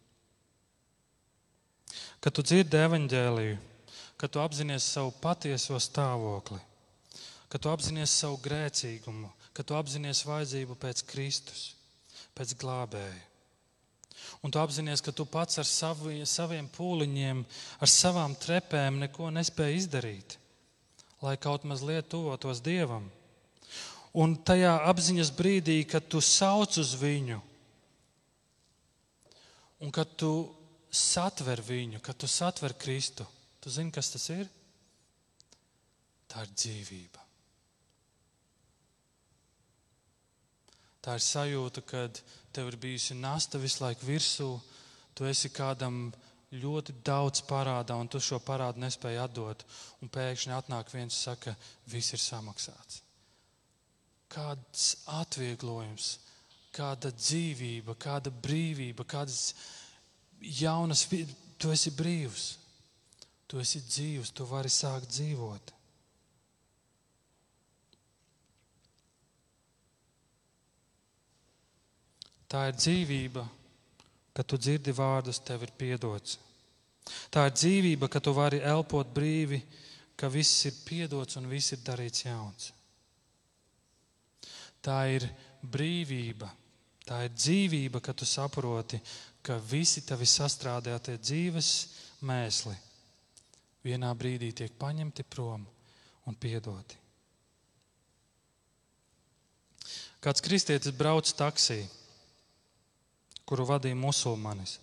Kad 2.25 2.35
tu 2.35 2.43
dzirdi 2.43 2.81
evaņģēliju, 2.81 3.59
kad 4.17 4.33
tu 4.33 4.41
apzinājies 4.41 4.87
savu 4.97 5.13
patieso 5.21 5.77
stāvokli, 5.77 6.59
kad 7.53 7.63
tu 7.63 7.71
apzinājies 7.71 8.15
savu 8.23 8.41
grēcīgumu, 8.43 9.29
kad 9.55 9.69
tu 9.69 9.77
apzinājies 9.79 10.25
vajadzību 10.27 10.77
pēc 10.81 11.05
Kristus, 11.11 11.67
pēc 12.35 12.57
glābēja. 12.59 13.21
Un 14.41 14.53
tu 14.53 14.59
apzinājies, 14.59 15.03
ka 15.05 15.13
tu 15.13 15.27
pats 15.29 15.61
ar 15.61 15.69
savi, 15.69 16.23
saviem 16.27 16.67
pūliņiem, 16.73 17.45
ar 17.85 17.93
savām 17.93 18.35
trepēm 18.41 19.03
neko 19.05 19.29
nespēji 19.37 19.83
izdarīt, 19.83 20.39
lai 21.23 21.37
kaut 21.37 21.69
mazliet 21.69 22.09
tuvotos 22.13 22.65
Dievam. 22.65 23.07
Un 24.15 24.37
tajā 24.47 24.77
apziņas 24.87 25.33
brīdī, 25.35 25.81
kad 25.91 26.07
tu 26.07 26.21
sauc 26.23 26.77
uz 26.79 26.93
viņu, 27.01 27.41
un 29.83 29.91
kad 29.95 30.13
tu 30.15 30.31
satver 30.95 31.59
viņu, 31.67 31.99
kad 31.99 32.17
tu 32.17 32.31
satver 32.31 32.77
Kristu, 32.79 33.27
tu 33.61 33.73
zini, 33.75 33.91
kas 33.91 34.13
tas 34.15 34.29
ir? 34.31 34.47
Tā 36.31 36.47
ir 36.47 36.55
dzīvība. 36.55 37.25
Tā 41.05 41.19
ir 41.19 41.25
sajūta, 41.27 41.83
kad 41.85 42.21
tev 42.55 42.71
ir 42.71 42.79
bijusi 42.81 43.17
nasta 43.19 43.59
visu 43.61 43.83
laiku 43.83 44.07
virsū, 44.09 44.49
tu 45.13 45.27
esi 45.29 45.51
kādam 45.53 46.07
ļoti 46.55 46.95
daudz 47.05 47.43
parādā, 47.49 47.99
un 47.99 48.09
tu 48.09 48.23
šo 48.23 48.39
parādu 48.41 48.81
nespēji 48.81 49.21
atdot. 49.21 49.67
Un 50.01 50.13
pēkšņi 50.13 50.55
atnāk 50.55 50.95
viens 50.95 51.11
un 51.11 51.19
saka, 51.19 51.57
viss 51.91 52.15
ir 52.15 52.23
samaksāts. 52.23 53.04
Kāds 54.35 54.85
atvieglojums, 55.15 56.19
kāda 56.75 57.13
dzīvība, 57.15 57.95
kāda 58.03 58.33
brīvība, 58.45 59.07
kādas 59.07 59.55
jaunas, 60.41 61.07
tu 61.59 61.71
esi 61.71 61.93
brīvs, 61.95 62.49
tu 63.47 63.63
esi 63.63 63.85
dzīvs, 63.87 64.35
tu 64.35 64.47
vari 64.51 64.73
sākt 64.73 65.13
dzīvot. 65.15 65.75
Tā 72.51 72.69
ir 72.71 72.77
dzīvība, 72.79 73.43
kad 74.35 74.47
tu 74.47 74.59
dzirdi 74.59 74.93
vārdus, 74.95 75.41
tev 75.43 75.65
ir 75.67 75.73
piedots. 75.79 76.39
Tā 77.31 77.49
ir 77.49 77.57
dzīvība, 77.57 78.09
ka 78.11 78.21
tu 78.23 78.35
vari 78.37 78.61
elpot 78.63 79.11
brīvi, 79.15 79.59
ka 80.15 80.31
viss 80.31 80.67
ir 80.69 80.77
piedots 80.87 81.39
un 81.41 81.49
viss 81.51 81.75
ir 81.75 81.83
darīts 81.87 82.27
jauns. 82.27 82.71
Tā 84.85 84.99
ir 85.09 85.27
brīvība, 85.65 86.51
tā 87.09 87.23
ir 87.25 87.33
dzīvība, 87.33 88.03
ka 88.05 88.13
tu 88.13 88.29
saproti, 88.29 89.01
ka 89.45 89.57
visi 89.61 90.05
tavi 90.05 90.29
sastrādātie 90.29 91.17
dzīves 91.21 91.71
mēsli 92.25 92.75
vienā 93.85 94.13
brīdī 94.17 94.53
tiek 94.57 94.77
paņemti 94.81 95.25
prom 95.29 95.65
un 96.29 96.37
piedoti. 96.41 97.01
Kāds 100.25 100.41
kristietis 100.41 100.95
brauc 100.97 101.29
taksī 101.37 101.83
kuru 103.45 103.67
vadīja 103.69 103.97
musulmanis. 103.99 104.79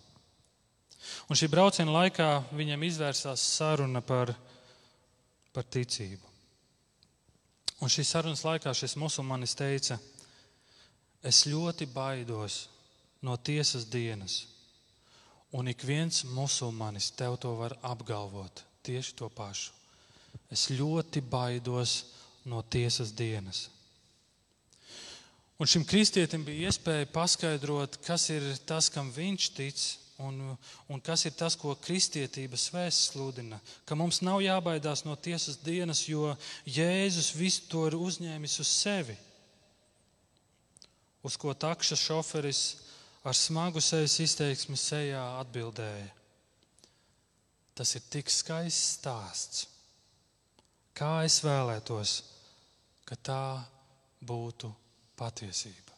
Un 1.26 1.38
šī 1.38 1.48
brauciena 1.50 1.94
laikā 1.96 2.28
viņam 2.54 2.84
izvērsās 2.86 3.42
saruna 3.56 4.02
par, 4.06 4.30
par 5.50 5.66
ticību. 5.66 6.31
Un 7.82 7.90
šīs 7.90 8.12
sarunas 8.14 8.44
laikā 8.46 8.70
šis 8.78 8.94
musulmanis 9.00 9.56
teica, 9.58 9.98
es 11.22 11.44
ļoti 11.50 11.88
baidos 11.90 12.68
no 13.26 13.34
tiesas 13.36 13.88
dienas, 13.90 14.44
un 15.50 15.68
ik 15.70 15.82
viens 15.86 16.22
musulmanis 16.30 17.10
tev 17.18 17.36
to 17.42 17.56
var 17.58 17.74
apgalvot 17.82 18.62
tieši 18.86 19.16
to 19.18 19.28
pašu. 19.34 19.74
Es 20.50 20.68
ļoti 20.70 21.20
baidos 21.26 21.96
no 22.48 22.62
tiesas 22.62 23.12
dienas. 23.14 23.66
Un 25.58 25.68
šim 25.68 25.84
kristietim 25.86 26.42
bija 26.46 26.70
iespēja 26.70 27.06
paskaidrot, 27.12 28.00
kas 28.06 28.28
ir 28.34 28.46
tas, 28.66 28.88
kam 28.90 29.12
viņš 29.14 29.48
tic, 29.54 29.82
un, 30.22 30.38
un 30.88 31.00
kas 31.04 31.26
ir 31.28 31.34
tas, 31.38 31.56
ko 31.58 31.74
kristietības 31.82 32.68
vēsts 32.74 33.10
sludina. 33.12 33.58
Ka 33.88 33.96
mums 33.98 34.22
nav 34.24 34.40
jābaidās 34.44 35.04
no 35.06 35.16
tiesas 35.16 35.58
dienas, 35.64 36.04
jo 36.08 36.32
Jēzus 36.66 37.32
visu 37.36 37.66
to 37.72 37.86
ir 37.90 37.98
uzņēmis 37.98 38.58
uz 38.62 38.70
sevi. 38.70 39.16
Uz 41.22 41.36
ko 41.38 41.54
takša 41.54 41.98
šoferis 41.98 42.62
ar 43.22 43.36
smagu 43.38 43.82
sejas 43.82 44.18
izteiksmi 44.24 44.78
sejā 44.78 45.22
atbildēja. 45.42 46.10
Tas 47.78 47.94
ir 47.96 48.04
tik 48.12 48.30
skaists 48.30 48.98
stāsts. 48.98 49.68
Kā 50.92 51.22
es 51.24 51.38
vēlētos, 51.44 52.18
ka 53.08 53.16
tā 53.16 53.44
būtu 54.20 54.68
patiesība. 55.16 55.91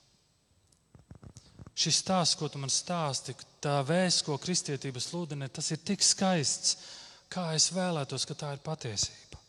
Šis 1.75 1.99
stāsts, 2.05 2.37
ko 2.39 2.47
tu 2.47 2.61
man 2.63 2.71
stāsti, 2.71 3.35
tā 3.63 3.81
vēsts, 3.87 4.23
ko 4.27 4.37
kristietība 4.39 5.03
sludina, 5.03 5.49
tas 5.51 5.73
ir 5.75 5.81
tik 5.83 6.05
skaists, 6.07 6.77
kā 7.33 7.49
es 7.57 7.73
vēlētos, 7.75 8.27
ka 8.31 8.37
tā 8.39 8.53
ir 8.55 8.63
patiesība. 8.63 9.41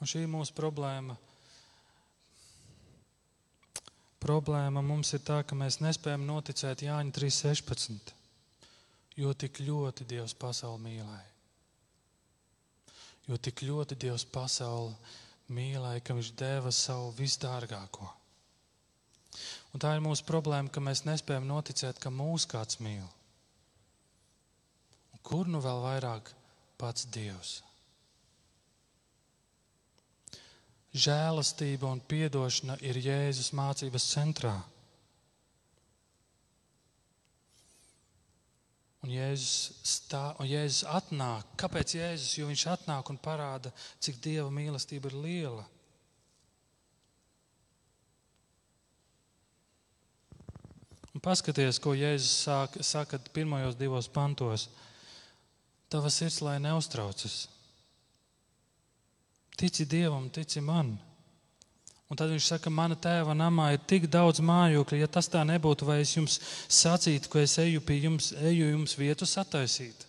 Un 0.00 0.08
šī 0.08 0.24
ir 0.24 0.32
mūsu 0.32 0.56
problēma. 0.56 1.18
Problēma 4.24 4.80
mums 4.82 5.12
ir 5.14 5.22
tā, 5.26 5.42
ka 5.44 5.58
mēs 5.58 5.80
nespējam 5.84 6.24
noticēt 6.26 6.86
Jāņa 6.88 7.12
3.16, 7.20 8.16
jo 9.20 9.36
tik 9.36 9.60
ļoti 9.68 10.08
Dievs 10.08 10.32
pasauli 10.38 10.86
mīlēja. 10.88 11.30
Jo 13.28 13.36
tik 13.36 13.66
ļoti 13.68 14.00
Dievs 14.00 14.24
pasauli 14.32 14.94
mīlēja 14.96 15.26
mīlēja, 15.52 16.02
ka 16.04 16.16
viņš 16.16 16.32
deva 16.38 16.72
savu 16.74 17.12
visdārgāko. 17.18 18.08
Un 19.72 19.82
tā 19.82 19.92
ir 19.94 20.02
mūsu 20.04 20.24
problēma, 20.28 20.70
ka 20.72 20.82
mēs 20.82 21.04
nespējam 21.06 21.46
noticēt, 21.48 22.00
ka 22.00 22.12
mūs 22.12 22.46
kāds 22.48 22.80
mīl. 22.84 23.04
Un 25.12 25.22
kur 25.22 25.48
nu 25.50 25.60
vēl 25.64 25.82
vairāk 25.84 26.32
pats 26.80 27.06
Dievs? 27.12 27.58
Žēlastība 30.98 31.90
un 31.92 32.00
atdošana 32.00 32.78
ir 32.80 32.96
Jēzus 32.96 33.52
mācības 33.52 34.08
centrā. 34.08 34.56
Un 39.08 39.14
Jēzus, 39.16 39.52
stā, 39.88 40.34
un 40.36 40.44
Jēzus 40.44 40.82
atnāk. 40.84 41.46
Kāpēc 41.56 41.94
Jēzus? 41.96 42.34
Jo 42.36 42.44
viņš 42.50 42.64
atnāk 42.74 43.08
un 43.08 43.16
parāda, 43.16 43.70
cik 44.04 44.18
Dieva 44.20 44.50
mīlestība 44.52 45.08
ir 45.08 45.16
liela. 45.16 45.64
Un 51.16 51.24
paskaties, 51.24 51.80
ko 51.80 51.96
Jēzus 51.96 52.34
sāk, 52.44 52.76
saka 52.84 53.16
pirmajos 53.32 53.80
divos 53.80 54.10
pantos. 54.12 54.66
Tava 55.88 56.12
sirds 56.12 56.42
lai 56.44 56.58
neuztraucas. 56.60 57.46
Tici 59.56 59.88
Dievam, 59.88 60.28
tici 60.28 60.60
man. 60.60 60.98
Un 62.08 62.16
tad 62.16 62.30
viņš 62.32 62.46
saka, 62.54 62.70
mana 62.72 62.96
tēva 62.96 63.34
namā 63.36 63.74
ir 63.74 63.82
tik 63.84 64.06
daudz 64.08 64.40
mājokļu, 64.40 65.02
ja 65.02 65.08
tas 65.12 65.28
tā 65.28 65.42
nebūtu, 65.44 65.84
vai 65.84 65.98
es 66.00 66.14
jums 66.16 66.38
sacītu, 66.72 67.28
ka 67.28 67.42
es 67.44 67.58
eju 67.60 67.82
pie 67.84 67.98
jums, 68.00 68.30
eju 68.32 68.70
jums 68.70 68.96
vietu 68.96 69.28
sataisīt. 69.28 70.06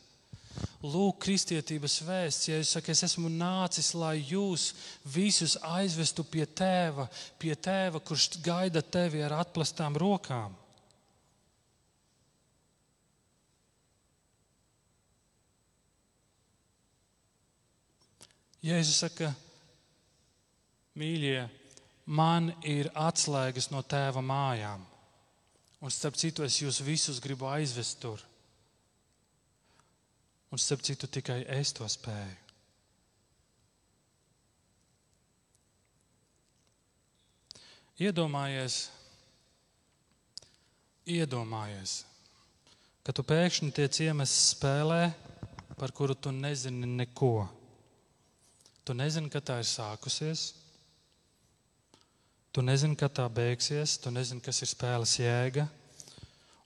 Lūk, 0.80 1.18
kristietības 1.26 1.98
vēsts, 2.08 2.48
ja 2.48 2.62
es 2.64 2.72
saku, 2.72 2.94
es 2.94 3.04
esmu 3.04 3.28
nācis, 3.32 3.92
lai 4.00 4.16
jūs 4.24 4.70
visus 5.12 5.58
aizvestu 5.60 6.24
pie 6.24 6.46
tēva, 6.48 7.10
pie 7.40 7.52
tēva, 7.60 8.00
kurš 8.00 8.30
gaida 8.48 8.80
tevi 8.80 9.20
ar 9.24 9.36
atplastām 9.42 10.00
rokām. 10.00 10.56
Jēzus 18.64 19.04
saka, 19.04 19.34
mīļie, 21.00 21.59
man 22.10 22.50
ir 22.66 22.90
atslēgas 22.98 23.70
no 23.70 23.84
tēva 23.86 24.24
mājām. 24.26 24.82
Un 25.80 25.94
starp 25.94 26.18
citu, 26.20 26.44
es 26.44 26.58
jūs 26.60 26.82
visus 26.84 27.22
gribu 27.24 27.48
aizvest 27.48 28.02
tur. 28.02 28.24
Un 30.50 30.60
starp 30.60 30.82
citu, 30.84 31.08
tikai 31.08 31.44
es 31.54 31.72
to 31.78 31.86
spēju. 31.88 32.38
Iedomājies, 38.00 38.86
iedomājies, 41.04 41.98
ka 43.04 43.12
tu 43.12 43.26
pēkšņi 43.28 43.74
tiec 43.76 43.98
iemests 44.06 44.54
spēlē, 44.54 45.10
par 45.76 45.92
kuru 45.96 46.16
tu 46.16 46.32
nezini 46.32 46.88
neko. 46.88 47.44
Tu 48.88 48.96
nezini, 48.96 49.28
ka 49.32 49.44
tā 49.44 49.60
ir 49.60 49.68
sākusies, 49.68 50.54
tu 52.52 52.64
nezini, 52.66 52.98
kad 53.00 53.14
tā 53.16 53.26
beigsies, 53.32 53.98
tu 54.02 54.12
nezini, 54.14 54.42
kas 54.44 54.62
ir 54.64 54.72
spēles 54.72 55.18
jēga, 55.20 55.68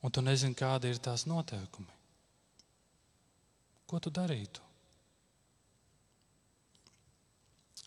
un 0.03 0.11
tu 0.11 0.23
nezini, 0.23 0.57
kādi 0.57 0.93
ir 0.93 1.01
tās 1.03 1.27
noteikumi. 1.29 1.91
Ko 3.88 3.99
tu 4.01 4.11
darītu? 4.13 4.61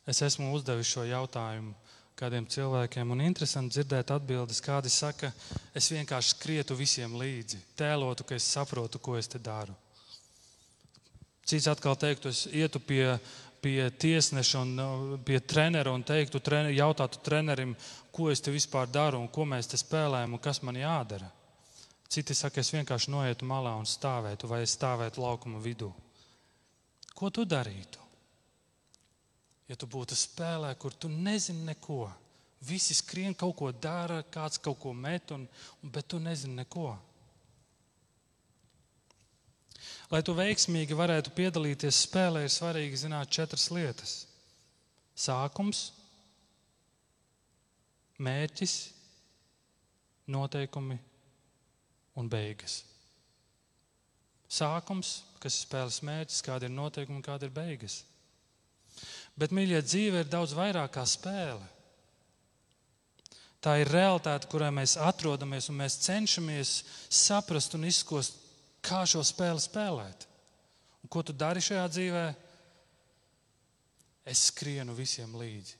Es 0.07 0.23
esmu 0.23 0.53
uzdevis 0.55 0.87
šo 0.87 1.03
jautājumu 1.09 1.75
kādiem 2.17 2.47
cilvēkiem, 2.49 3.11
un 3.13 3.21
interesanti 3.21 3.75
dzirdēt 3.77 4.11
atbildes, 4.15 4.63
kādi 4.65 4.89
saka, 4.93 5.29
es 5.77 5.91
vienkārši 5.93 6.33
skrietu 6.33 6.77
visiem 6.79 7.13
līdzi, 7.21 7.59
tēlotu, 7.77 8.25
ka 8.25 8.39
es 8.39 8.47
saprotu, 8.49 9.01
ko 9.03 9.19
es 9.21 9.29
te 9.29 9.41
daru. 9.43 9.75
Cits 11.47 11.69
atkal 11.71 11.95
teiktu, 12.01 12.33
es 12.33 12.47
ietu 12.49 12.81
pie, 12.83 13.19
pie 13.67 13.91
tiesneša 13.91 14.61
un 14.63 15.19
pie 15.27 15.41
trenera 15.43 15.91
un 15.91 16.05
teiktu, 16.07 16.39
trener, 16.39 16.71
jautātu 16.77 17.19
trenerim, 17.27 17.75
ko 18.15 18.31
es 18.31 18.41
te 18.41 18.55
vispār 18.55 18.87
daru 18.87 19.19
un 19.19 19.27
ko 19.33 19.43
mēs 19.49 19.67
te 19.73 19.81
spēlējam 19.81 20.37
un 20.37 20.43
kas 20.43 20.63
man 20.63 20.79
jādara. 20.79 21.33
Citi 22.07 22.37
saka, 22.39 22.63
es 22.63 22.71
vienkārši 22.71 23.11
noietu 23.11 23.49
malā 23.51 23.73
un 23.75 23.89
stāvētu, 23.91 24.47
vai 24.47 24.63
es 24.63 24.77
stāvētu 24.79 25.25
laukuma 25.25 25.59
vidū. 25.59 25.91
Ko 27.17 27.33
tu 27.35 27.43
darītu? 27.49 28.05
Ja 29.67 29.75
tu 29.75 29.89
būtu 29.91 30.15
spēlē, 30.15 30.71
kur 30.79 30.95
tu 30.95 31.11
nezini 31.11 31.67
neko, 31.73 32.05
visi 32.69 32.95
skrien 32.95 33.35
kaut 33.35 33.57
ko 33.59 33.73
dara, 33.73 34.21
kāds 34.23 34.63
kaut 34.63 34.79
ko 34.79 34.95
met, 34.95 35.35
un, 35.35 35.49
bet 35.83 36.07
tu 36.07 36.23
nezini 36.23 36.61
neko. 36.63 36.93
Lai 40.13 40.23
tu 40.23 40.37
veiksmīgi 40.39 40.95
varētu 40.95 41.33
piedalīties 41.35 42.05
spēlē, 42.07 42.45
ir 42.47 42.53
svarīgi 42.55 43.01
zināt 43.07 43.33
četras 43.35 43.67
lietas. 43.75 44.17
Sākums, 45.17 45.89
mērķis, 48.23 48.77
noteikumi 50.31 50.99
un 52.21 52.29
beigas. 52.31 52.85
Sākums, 54.47 55.21
kas 55.43 55.57
ir 55.57 55.67
spēles 55.67 56.03
mērķis, 56.07 56.43
kāda 56.47 56.69
ir 56.69 56.75
noteikuma, 56.77 57.25
kāda 57.25 57.49
ir 57.49 57.55
beigas. 57.55 58.05
Bet, 59.37 59.53
mīļie, 59.53 59.83
dzīve 59.85 60.23
ir 60.23 60.31
daudz 60.33 60.55
vairāk 60.57 60.95
kā 60.95 61.05
spēle. 61.09 61.67
Tā 63.61 63.75
ir 63.83 63.91
realitāte, 63.91 64.47
kurā 64.49 64.71
mēs 64.71 64.95
atrodamies, 65.03 65.67
un 65.73 65.81
mēs 65.81 65.99
cenšamies 66.07 66.77
saprast 67.11 67.75
un 67.75 67.89
izkost, 67.89 68.39
kā 68.87 69.03
šo 69.09 69.23
spēli 69.27 69.63
spēlēt. 69.63 70.27
Un 71.03 71.11
ko 71.11 71.23
tu 71.27 71.35
dari 71.35 71.63
šajā 71.63 71.87
dzīvē? 71.91 72.27
Es 74.27 74.49
skrienu 74.51 74.95
visiem 74.97 75.35
līdzi. 75.39 75.77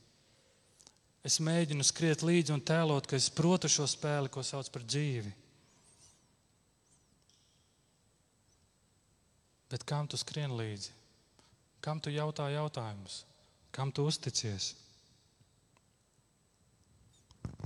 Es 1.27 1.41
mēģinu 1.43 1.83
skriet 1.83 2.23
līdzi 2.23 2.55
un 2.55 2.63
tēlot, 2.63 3.09
ka 3.11 3.19
es 3.19 3.27
protu 3.35 3.67
šo 3.71 3.89
spēli, 3.91 4.31
ko 4.31 4.45
sauc 4.47 4.69
par 4.71 4.85
dzīvi. 4.87 5.33
Bet 9.67 9.83
kam 9.83 10.07
tu 10.07 10.19
skrien 10.21 10.55
līdzi? 10.55 10.93
Kam 11.83 11.99
tu 11.99 12.13
jautā 12.15 12.47
jautājumus? 12.55 13.25
Kam 13.75 13.91
tu 13.91 14.07
uzticies? 14.07 14.77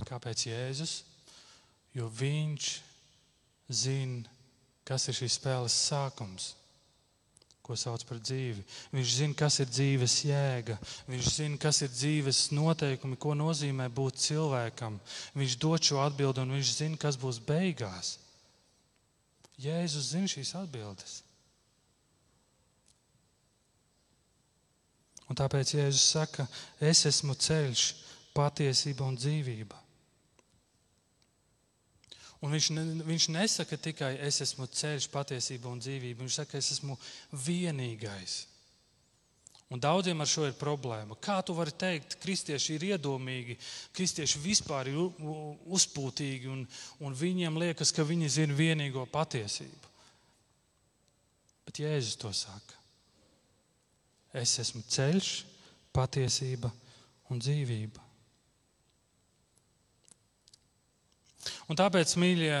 Kāpēc 0.09 0.47
Jēzus? 0.49 0.95
Jo 1.93 2.09
viņš 2.09 2.71
zina, 3.69 4.40
kas 4.91 5.07
ir 5.07 5.15
šīs 5.15 5.37
spēles 5.39 5.75
sākums, 5.87 6.51
ko 7.63 7.77
sauc 7.79 8.03
par 8.09 8.19
dzīvi. 8.19 8.63
Viņš 8.91 9.13
zina, 9.21 9.37
kas 9.39 9.61
ir 9.63 9.69
dzīves 9.71 10.15
jēga, 10.27 10.75
viņš 11.07 11.29
zina, 11.37 11.59
kas 11.61 11.79
ir 11.85 11.93
dzīves 11.93 12.41
noteikumi, 12.51 13.15
ko 13.15 13.35
nozīmē 13.39 13.87
būt 13.87 14.19
cilvēkam. 14.25 14.99
Viņš 15.37 15.57
dod 15.63 15.87
šo 15.87 16.01
atbildi, 16.03 16.43
un 16.43 16.57
viņš 16.57 16.73
zina, 16.81 16.99
kas 16.99 17.19
būs 17.21 17.39
beigās. 17.47 18.17
Jēzus 19.61 20.11
zina 20.11 20.27
šīs 20.27 20.55
atbildes. 20.59 21.21
Un 25.31 25.37
tāpēc 25.39 25.77
Jēzus 25.77 26.09
saka, 26.17 26.43
es 26.83 27.05
esmu 27.07 27.37
ceļš, 27.39 27.85
patiesība 28.35 29.07
un 29.07 29.15
dzīvība. 29.15 29.77
Un 32.41 32.55
viņš, 32.55 32.69
ne, 32.73 32.83
viņš 33.05 33.27
nesaka 33.35 33.77
tikai, 33.77 34.15
es 34.25 34.41
esmu 34.41 34.65
ceļš, 34.65 35.11
patiesība 35.13 35.69
un 35.69 35.81
dzīvība. 35.81 36.23
Viņš 36.23 36.39
saka, 36.39 36.57
es 36.57 36.71
esmu 36.73 36.97
vienīgais. 37.45 38.39
Un 39.71 39.79
daudziem 39.79 40.19
ar 40.19 40.27
šo 40.27 40.49
ir 40.49 40.57
problēma. 40.59 41.15
Kā 41.21 41.37
tu 41.47 41.53
vari 41.55 41.71
teikt, 41.71 42.17
kristieši 42.19 42.73
ir 42.75 42.87
iedomīgi, 42.89 43.55
kristieši 43.95 44.41
vispār 44.43 44.89
ir 44.91 44.97
uzpūtīgi 44.99 46.51
un, 46.51 46.65
un 46.99 47.15
viņiem 47.15 47.61
liekas, 47.61 47.93
ka 47.95 48.03
viņi 48.03 48.33
zina 48.35 48.57
vienīgo 48.57 49.05
patiesību. 49.13 49.93
Bet 51.69 51.79
Jēzus 51.85 52.19
to 52.19 52.33
saka. 52.35 52.75
Es 54.35 54.57
esmu 54.59 54.83
ceļš, 54.91 55.31
patiesība 55.95 56.71
un 57.31 57.39
dzīvība. 57.39 58.10
Un 61.71 61.77
tāpēc, 61.79 62.17
mīļie, 62.19 62.55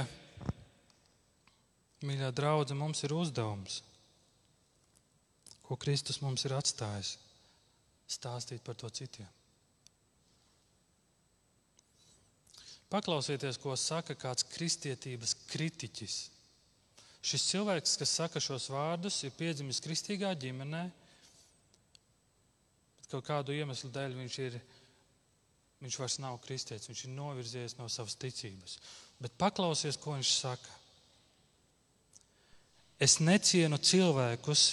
mīļā 2.07 2.29
draudzene, 2.31 2.79
mums 2.79 3.01
ir 3.03 3.11
uzdevums, 3.11 3.81
ko 5.65 5.75
Kristus 5.75 6.21
mums 6.23 6.45
ir 6.47 6.55
atstājis, 6.55 7.17
stāstīt 8.07 8.63
par 8.63 8.77
to 8.79 8.87
citiem. 8.87 9.27
Paklausieties, 12.91 13.59
ko 13.59 13.75
saka 13.75 14.15
kāds 14.15 14.47
kristietības 14.47 15.35
kritiķis. 15.51 16.15
Šis 17.19 17.49
cilvēks, 17.51 17.99
kas 17.99 18.15
saka 18.15 18.39
šos 18.39 18.69
vārdus, 18.71 19.19
ir 19.27 19.35
piedzimis 19.35 19.83
kristīgā 19.83 20.31
ģimenē, 20.39 20.85
kaut 23.11 23.27
kādu 23.27 23.59
iemeslu 23.59 23.91
dēļ 23.91 24.15
viņš 24.23 24.39
ir. 24.47 24.61
Viņš 25.81 25.97
vairs 25.97 26.19
nav 26.21 26.37
kristietis, 26.43 26.89
viņš 26.89 27.05
ir 27.07 27.13
novirzies 27.15 27.77
no 27.79 27.87
savas 27.89 28.13
ticības. 28.21 28.77
Bet 29.21 29.33
paklausies, 29.41 29.97
ko 29.97 30.13
viņš 30.13 30.33
saka. 30.37 30.77
Es 33.01 33.17
necienu 33.17 33.79
cilvēkus, 33.81 34.65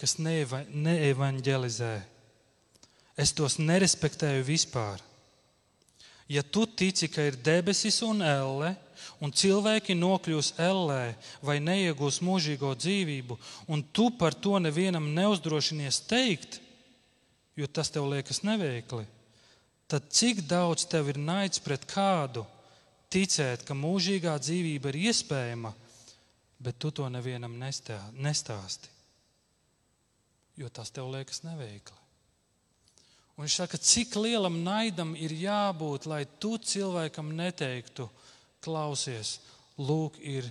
kas 0.00 0.18
neeva, 0.20 0.66
neevanģelizē. 0.68 1.94
Es 3.16 3.32
tos 3.36 3.56
nerespektēju 3.60 4.44
vispār. 4.44 5.00
Ja 6.28 6.42
tu 6.42 6.66
tici, 6.66 7.08
ka 7.12 7.24
ir 7.24 7.36
debesis 7.40 8.00
un 8.04 8.20
elle, 8.24 8.74
un 9.20 9.32
cilvēki 9.32 9.96
nokļūs 9.98 10.54
ellē 10.60 11.14
vai 11.44 11.58
neiegūs 11.62 12.20
mūžīgo 12.24 12.72
dzīvību, 12.78 13.38
un 13.72 13.82
tu 13.94 14.08
par 14.18 14.34
to 14.34 14.58
nevienam 14.62 15.10
neuzdrošinies 15.14 16.00
teikt, 16.08 16.60
jo 17.56 17.68
tas 17.68 17.92
tev 17.92 18.08
liekas 18.10 18.42
neveikli, 18.46 19.04
tad 19.92 20.08
cik 20.08 20.46
daudz 20.48 20.86
tev 20.88 21.10
ir 21.12 21.18
naids 21.20 21.60
pret 21.60 21.84
kādu 21.88 22.46
ticēt, 23.12 23.66
ka 23.68 23.76
mūžīgā 23.76 24.38
dzīvība 24.40 24.88
ir 24.88 25.00
iespējama, 25.10 25.72
bet 26.62 26.78
tu 26.80 26.92
to 26.96 27.08
nevienam 27.12 27.58
nestāsti, 27.60 28.88
jo 30.56 30.70
tas 30.72 30.92
tev 30.94 31.10
liekas 31.12 31.42
neveikli. 31.44 31.98
Un 33.36 33.44
viņš 33.44 33.58
saka, 33.60 33.80
cik 33.80 34.16
lielam 34.20 34.60
naidam 34.64 35.12
ir 35.16 35.32
jābūt, 35.36 36.08
lai 36.08 36.24
tu 36.40 36.56
cilvēkam 36.56 37.32
neteiktu, 37.36 38.08
klausies, 38.64 39.40
lūk, 39.76 40.20
ir 40.20 40.48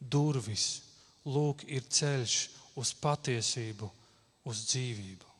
durvis, 0.00 0.82
lūk, 1.28 1.64
ir 1.68 1.84
ceļš 1.88 2.36
uz 2.78 2.92
patiesību, 3.02 3.88
uz 4.48 4.62
dzīvību. 4.68 5.34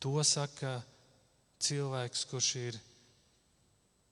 To 0.00 0.22
saka 0.24 0.78
cilvēks, 1.60 2.26
kurš 2.30 2.50
ir 2.60 2.78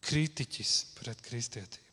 kritiķis 0.09 0.75
pret 0.99 1.23
kristietību. 1.25 1.87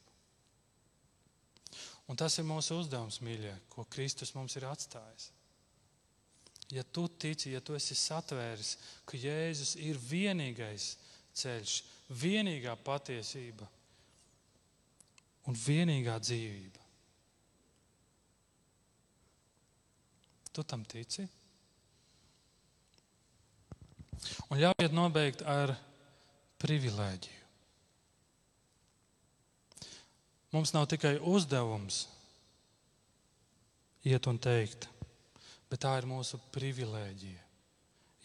Un 2.05 2.19
tas 2.19 2.35
ir 2.37 2.45
mūsu 2.45 2.77
uzdevums, 2.77 3.17
mīļie, 3.25 3.55
ko 3.73 3.87
Kristus 3.89 4.35
mums 4.37 4.53
ir 4.59 4.67
atstājis. 4.69 5.31
Ja 6.73 6.83
tu 6.83 7.07
tici, 7.07 7.51
ja 7.53 7.61
tu 7.61 7.75
esi 7.77 7.97
satvēris, 7.97 8.75
ka 9.05 9.17
Jēzus 9.17 9.75
ir 9.81 9.97
vienīgais 10.01 10.95
ceļš, 11.37 11.75
vienīgā 12.21 12.73
patiesība 12.85 13.67
un 15.49 15.57
vienīgā 15.57 16.17
dzīvība, 16.21 16.85
tu 20.55 20.63
tam 20.63 20.85
tici? 20.87 21.25
Un 24.49 24.61
ļaujiet 24.61 24.95
nobeigt 24.95 25.43
ar 25.45 25.75
privilēģiju. 26.61 27.41
Mums 30.55 30.71
nav 30.71 30.87
tikai 30.87 31.17
uzdevums 31.19 32.05
iet 34.07 34.29
un 34.31 34.37
teikt, 34.39 34.87
bet 35.69 35.81
tā 35.83 35.97
ir 35.99 36.07
mūsu 36.07 36.39
privilēģija 36.55 37.41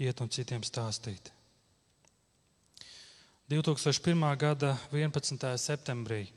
iet 0.07 0.21
un 0.23 0.31
citiem 0.33 0.63
stāstīt. 0.65 1.33
2001. 3.51 4.37
gada 4.39 4.77
11. 4.93 5.49
septembrī 5.59 6.29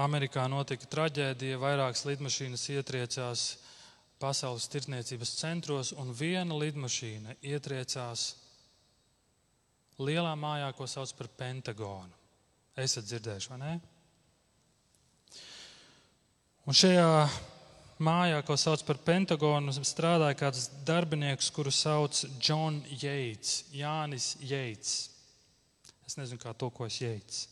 Amerikā 0.00 0.46
notika 0.48 0.86
traģēdija, 0.86 1.58
vairākas 1.60 2.06
lidmašīnas 2.06 2.64
ietriecās 2.72 3.42
pasaules 4.20 4.68
tirdzniecības 4.70 5.34
centros, 5.40 5.92
un 5.96 6.12
viena 6.16 6.56
lidmašīna 6.60 7.38
ietriecās 7.40 8.34
lielā 10.00 10.34
mājā, 10.38 10.70
ko 10.76 10.88
sauc 10.88 11.12
par 11.16 11.28
Pentagonu. 11.40 12.16
Esat 12.80 13.08
dzirdējuši, 13.08 13.50
vai 13.52 13.58
ne? 13.60 13.72
Un 16.68 16.76
šajā 16.76 17.08
mājā, 18.00 18.40
ko 18.46 18.56
sauc 18.60 18.84
par 18.88 19.00
Pentagonu, 19.04 19.72
strādāja 19.84 20.38
kāds 20.38 20.68
darbinieks, 20.88 21.50
kuru 21.52 21.72
sauc 21.74 22.22
John 22.40 22.80
Yates, 23.00 23.64
Jānis 23.76 24.34
Yates. 24.44 24.94
Es 26.06 26.16
nezinu, 26.20 26.40
kā 26.42 26.54
tulkojas 26.56 27.00
Yates. 27.02 27.46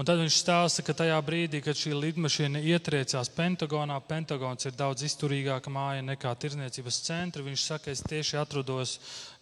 Un 0.00 0.06
tad 0.08 0.16
viņš 0.16 0.36
stāsta, 0.40 0.80
ka 0.80 0.94
tajā 0.96 1.16
brīdī, 1.20 1.58
kad 1.60 1.76
šī 1.76 1.90
lidmašīna 1.92 2.62
ietriecās 2.72 3.28
Pentagonā, 3.36 3.98
Pentagons 4.08 4.64
ir 4.64 4.72
daudz 4.72 5.04
izturīgāka 5.04 5.68
māja 5.68 6.00
nekā 6.00 6.30
tirdzniecības 6.40 7.00
centra. 7.04 7.44
Viņš 7.44 7.64
saka, 7.68 7.92
es 7.92 8.00
tieši 8.08 8.38
atrodos 8.40 8.94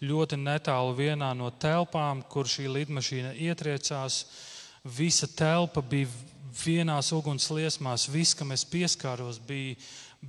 ļoti 0.03 0.41
netālu 0.41 0.97
vienā 0.99 1.29
no 1.39 1.53
telpām, 1.63 2.25
kur 2.27 2.51
šī 2.51 2.67
lidmašīna 2.75 3.37
ietriecās. 3.39 4.25
Visa 4.99 5.31
telpa 5.31 5.79
bija 5.79 6.11
vienās 6.65 7.13
uguns 7.15 7.47
liesmās, 7.55 8.09
viss, 8.11 8.35
kam 8.35 8.51
es 8.51 8.67
pieskāros, 8.67 9.39
bija, 9.39 9.79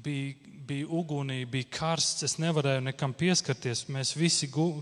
bija, 0.06 0.38
bija 0.70 0.92
ugunī, 0.94 1.40
bija 1.50 1.72
karsts. 1.80 2.28
Es 2.30 2.38
nevarēju 2.38 2.86
nekam 2.92 3.18
pieskarties. 3.18 3.88
Mēs 3.90 4.14
visi 4.14 4.54
gu, 4.54 4.76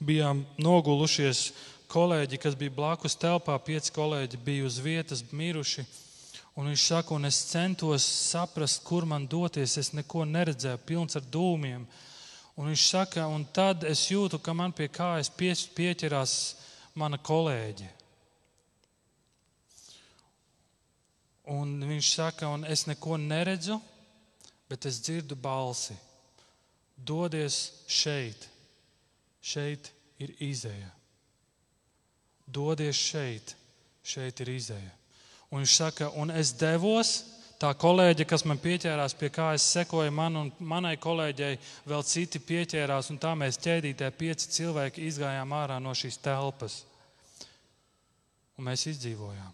bijām 0.00 0.46
nogulušies 0.56 1.50
kolēģi, 1.94 2.40
kas 2.42 2.56
bija 2.58 2.74
blakus 2.74 3.14
telpā, 3.18 3.54
pieci 3.62 3.92
kolēģi 3.94 4.40
bija 4.42 4.66
uz 4.66 4.80
vietas 4.82 5.22
miruši. 5.30 5.84
Un 6.58 6.70
viņš 6.70 6.86
saka, 6.90 7.14
un 7.14 7.26
es 7.26 7.38
centos 7.50 8.04
saprast, 8.06 8.82
kur 8.86 9.06
man 9.10 9.26
doties. 9.30 9.76
Es 9.78 9.92
neko 9.94 10.24
neredzēju, 10.26 10.82
pilns 10.86 11.18
ar 11.18 11.26
dūmiem. 11.36 11.86
Un 12.54 12.70
viņš 12.70 12.86
saka, 12.86 13.26
un 13.30 13.46
tad 13.50 13.86
es 13.86 14.04
jūtu, 14.10 14.38
ka 14.38 14.54
man 14.54 14.74
pie 14.74 14.86
kājas 14.86 15.30
pieķerās 15.74 16.34
mana 16.98 17.18
kolēģe. 17.18 17.90
Un 21.54 21.76
viņš 21.82 22.10
saka, 22.14 22.48
un 22.54 22.64
es 22.70 22.86
neko 22.88 23.18
neredzu, 23.20 23.78
bet 24.70 24.86
es 24.86 25.02
dzirdu 25.02 25.36
balsi. 25.36 25.98
Dodies 26.94 27.84
šeit, 27.90 28.46
šeit 29.42 29.90
ir 30.22 30.36
izēja 30.46 30.94
dodies 32.46 32.98
šeit, 32.98 33.54
šeit 34.04 34.40
ir 34.44 34.52
izēja. 34.54 34.92
Un 35.50 35.62
viņš 35.62 35.76
saka, 35.76 36.10
un 36.18 36.32
es 36.34 36.52
devos, 36.58 37.12
tā 37.62 37.70
kolēģe, 37.78 38.26
kas 38.28 38.44
man 38.48 38.58
pieķērās 38.60 39.14
pie 39.18 39.30
kā 39.32 39.52
es 39.56 39.66
sekoju, 39.76 40.12
man 40.12 40.36
un 40.40 40.52
manai 40.58 40.96
kolēģei 41.00 41.58
vēl 41.88 42.04
citi 42.06 42.40
pieķērās, 42.42 43.10
un 43.12 43.20
tā 43.22 43.34
mēs 43.38 43.60
ķēdītē 43.62 44.10
pieci 44.18 44.50
cilvēki 44.58 45.06
izgājām 45.08 45.54
ārā 45.54 45.78
no 45.82 45.94
šīs 45.96 46.18
telpas. 46.24 46.82
Un 48.58 48.68
mēs 48.68 48.86
izdzīvojām. 48.90 49.52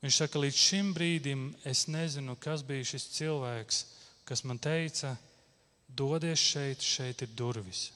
Viņš 0.00 0.16
saka, 0.22 0.40
līdz 0.40 0.56
šim 0.56 0.94
brīdim 0.96 1.42
es 1.68 1.84
nezinu, 1.92 2.36
kas 2.40 2.64
bija 2.64 2.86
šis 2.88 3.04
cilvēks, 3.18 3.82
kas 4.24 4.44
man 4.48 4.60
teica, 4.60 5.12
dodies 5.88 6.40
šeit, 6.40 6.80
šeit 6.80 7.26
ir 7.26 7.36
durvis, 7.36 7.90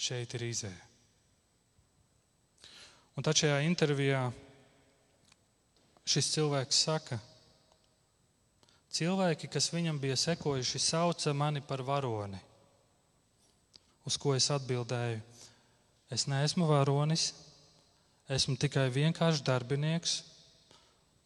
šeit 0.00 0.32
ir 0.38 0.46
izēja. 0.48 0.91
Un 3.12 3.24
tad 3.24 3.36
šajā 3.36 3.58
intervijā 3.66 4.22
šis 6.08 6.30
cilvēks 6.32 6.78
saka, 6.86 7.18
cilvēki, 8.92 9.50
kas 9.52 9.68
viņam 9.74 10.00
bija 10.00 10.16
sekojuši, 10.16 10.80
sauca 10.80 11.34
mani 11.36 11.60
par 11.60 11.84
varoni. 11.84 12.40
Uz 14.08 14.16
ko 14.18 14.32
es 14.34 14.48
atbildēju, 14.50 15.20
es 16.10 16.26
neesmu 16.26 16.66
varonis, 16.66 17.28
esmu 18.32 18.56
tikai 18.56 18.88
vienkāršs 18.94 19.44
darbinieks, 19.44 20.16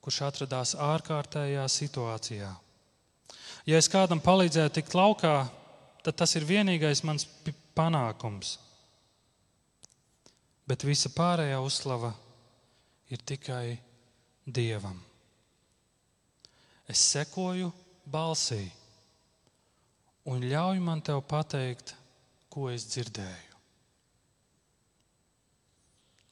kurš 0.02 0.20
atradās 0.26 0.74
ārkārtējā 0.74 1.64
situācijā. 1.70 2.50
Ja 3.66 3.78
es 3.78 3.88
kādam 3.90 4.18
palīdzēju 4.22 4.74
tikt 4.74 4.94
laukā, 4.94 5.38
tad 6.02 6.18
tas 6.18 6.34
ir 6.38 6.46
vienīgais 6.46 7.06
mans 7.06 7.26
panākums 7.78 8.56
bet 10.66 10.84
visa 10.86 11.10
pārējā 11.14 11.58
uzslava 11.62 12.12
ir 13.10 13.22
tikai 13.22 13.78
Dievam. 14.46 14.98
Es 16.86 17.02
sekoju 17.14 17.72
balsī 18.06 18.62
un 20.30 20.42
ļauj 20.46 20.82
man 20.82 21.02
tev 21.02 21.22
pateikt, 21.26 21.94
ko 22.50 22.68
es 22.70 22.86
dzirdēju. 22.90 23.58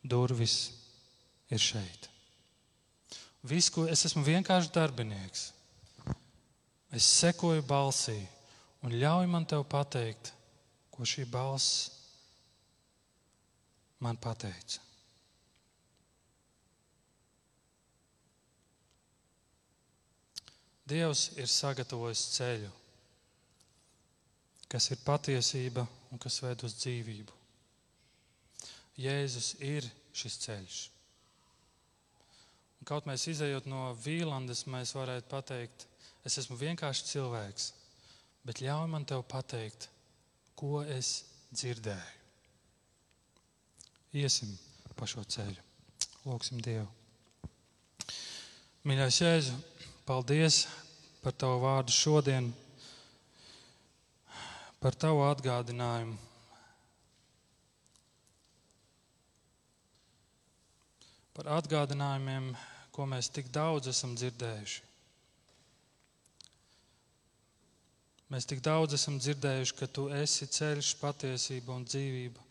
Durvis 0.04 0.56
ir 1.50 1.62
šeit. 1.62 2.08
Viss, 3.44 3.70
ko 3.70 3.86
es 3.90 4.04
esmu 4.08 4.22
vienkārši 4.24 4.72
darbinieks. 4.72 5.48
Es 6.94 7.06
sekoju 7.20 7.64
balsī 7.66 8.16
un 8.86 8.94
ļauj 8.94 9.26
man 9.30 9.46
tev 9.48 9.66
pateikt, 9.68 10.30
ko 10.94 11.06
šī 11.08 11.26
balss 11.28 12.03
man 14.00 14.16
pateica. 14.16 14.80
Dievs 20.84 21.30
ir 21.40 21.48
sagatavojis 21.48 22.22
ceļu, 22.34 22.70
kas 24.68 24.90
ir 24.92 25.00
patiesība 25.04 25.86
un 26.12 26.20
kas 26.20 26.42
ved 26.44 26.64
uz 26.66 26.74
dzīvību. 26.76 27.38
Jēzus 29.00 29.54
ir 29.64 29.86
šis 30.14 30.36
ceļš. 30.44 30.80
Un 32.78 32.90
kaut 32.90 33.08
mēs 33.08 33.24
izējot 33.32 33.64
no 33.70 33.94
vīlandes, 34.04 34.66
mēs 34.68 34.92
varētu 34.92 35.30
pateikt, 35.30 35.86
es 36.20 36.36
esmu 36.42 36.58
vienkārši 36.60 37.08
cilvēks, 37.14 37.70
bet 38.44 38.60
ļauj 38.60 38.90
man 38.92 39.08
te 39.08 39.16
pateikt, 39.24 39.88
ko 40.52 40.82
es 40.84 41.22
dzirdēju. 41.56 42.23
Iesim 44.14 44.52
pa 44.94 45.08
šo 45.10 45.24
ceļu. 45.26 45.58
Lūksim 46.24 46.60
Dievu. 46.62 46.86
Mīļais 48.86 49.16
Jēzu, 49.18 49.56
paldies 50.06 50.60
par 51.24 51.34
Tavu 51.34 51.58
vārdu 51.64 51.92
šodien, 51.96 52.50
par 54.78 54.94
Tavu 54.94 55.24
atgādinājumu. 55.26 56.14
Par 61.34 61.50
atgādinājumiem, 61.56 62.52
ko 62.94 63.08
mēs 63.10 63.32
tik 63.34 63.48
daudz 63.50 63.90
esam 63.90 64.14
dzirdējuši. 64.14 64.84
Mēs 68.30 68.46
tik 68.50 68.62
daudz 68.64 68.94
esam 69.00 69.18
dzirdējuši, 69.18 69.74
ka 69.80 69.90
Tu 69.90 70.06
esi 70.22 70.46
ceļš, 70.46 70.94
patiesība 71.02 71.74
un 71.74 71.88
dzīvība. 71.88 72.46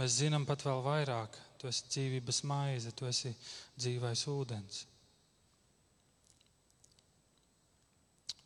Mēs 0.00 0.16
zinām 0.22 0.46
pat 0.48 0.64
vēl 0.64 0.80
vairāk. 0.84 1.36
Tu 1.60 1.68
esi 1.68 1.88
dzīvības 1.90 2.40
maize, 2.48 2.92
tu 2.96 3.06
esi 3.06 3.34
dzīvais 3.76 4.24
ūdens. 4.32 4.86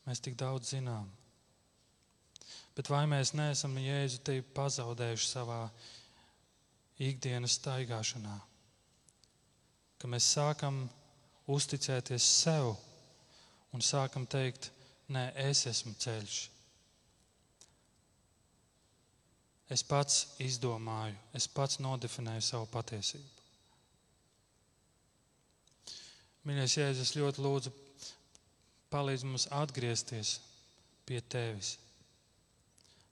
Mēs 0.06 0.20
tik 0.22 0.36
daudz 0.38 0.74
zinām. 0.74 1.06
Bet 2.76 2.90
vai 2.92 3.06
mēs 3.08 3.32
neesam 3.32 3.78
Jēzu 3.80 4.20
te 4.26 4.36
pazaudējuši 4.54 5.28
savā 5.30 5.62
ikdienas 7.02 7.56
staigāšanā? 7.56 8.36
Ka 9.96 10.10
mēs 10.12 10.28
sākam 10.36 10.82
uzticēties 11.48 12.26
sev 12.42 12.74
un 13.72 13.82
sākam 13.84 14.26
teikt, 14.28 14.68
nē, 15.08 15.30
es 15.48 15.64
esmu 15.70 15.94
ceļš, 16.02 16.36
Es 19.72 19.82
pats 19.82 20.36
izdomāju, 20.42 21.16
es 21.34 21.48
pats 21.50 21.80
nodefinēju 21.82 22.44
savu 22.46 22.68
patiesību. 22.70 23.32
Mīļais, 26.46 26.76
Jēzus, 26.78 27.16
ļoti 27.18 27.42
lūdzu, 27.42 27.72
palīdz 28.94 29.24
mums 29.26 29.48
atgriezties 29.50 30.36
pie 31.08 31.18
Tevis. 31.20 31.72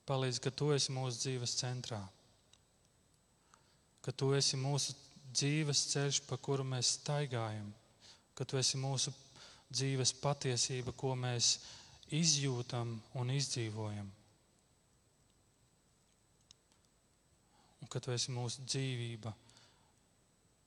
Palīdz, 0.07 0.38
ka 0.38 0.52
Tu 0.55 0.70
esi 0.76 0.94
mūsu 0.94 1.18
dzīves 1.24 1.57
centrā, 1.59 1.98
ka 4.07 4.14
Tu 4.14 4.30
esi 4.38 4.61
mūsu 4.61 4.94
dzīves 5.34 5.86
ceļš, 5.92 6.20
pa 6.28 6.38
kuru 6.38 6.64
mēs 6.66 6.94
staigājam, 7.00 7.66
ka 8.38 8.46
tu 8.46 8.59
esi 8.61 8.78
mūsu 8.80 9.12
dzīves 9.72 10.14
patiesība, 10.22 10.94
ko 10.94 11.14
mēs 11.18 11.57
izjūtam 12.14 12.94
un 13.18 13.32
izdzīvojam. 13.34 14.11
Ka 17.95 18.03
tu 18.03 18.11
esi 18.11 18.34
mūsu 18.34 18.64
dzīvība, 18.66 19.30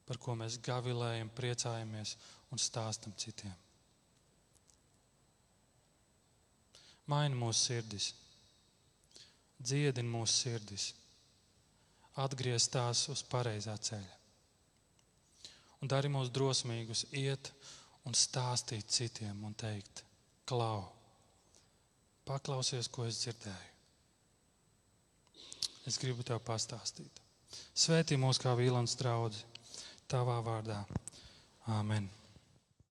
par 0.08 0.20
ko 0.24 0.38
mēs 0.40 0.56
gavilējam, 0.64 1.28
priecājamies 1.36 2.16
un 2.56 2.62
stāstam 2.64 3.12
citiem. 3.20 3.52
Maini 7.12 7.36
mūsu 7.40 7.60
sirdis, 7.68 8.08
dziedini 9.60 10.12
mūsu 10.12 10.40
sirdis, 10.46 10.88
atgriez 12.24 12.68
tās 12.72 13.06
uz 13.12 13.24
pareizā 13.28 13.76
ceļa. 13.90 14.16
Un 15.84 15.92
dari 15.92 16.10
mūs 16.12 16.32
drosmīgus 16.34 17.06
iet 17.12 17.52
un 18.08 18.16
stāstīt 18.16 18.88
citiem 18.92 19.44
un 19.44 19.56
teikt, 19.56 20.04
klau, 20.48 20.86
paklausies, 22.28 22.88
ko 22.88 23.06
es 23.08 23.20
dzirdēju. 23.24 23.77
Es 25.88 25.96
gribu 26.02 26.26
tev 26.28 26.42
pastāstīt. 26.44 27.22
Svētī 27.72 28.18
mūs 28.20 28.42
kā 28.44 28.52
vīlans 28.60 28.98
draudzi, 29.00 29.46
tavā 30.12 30.42
vārdā. 30.44 30.82
Āmen. 31.78 32.10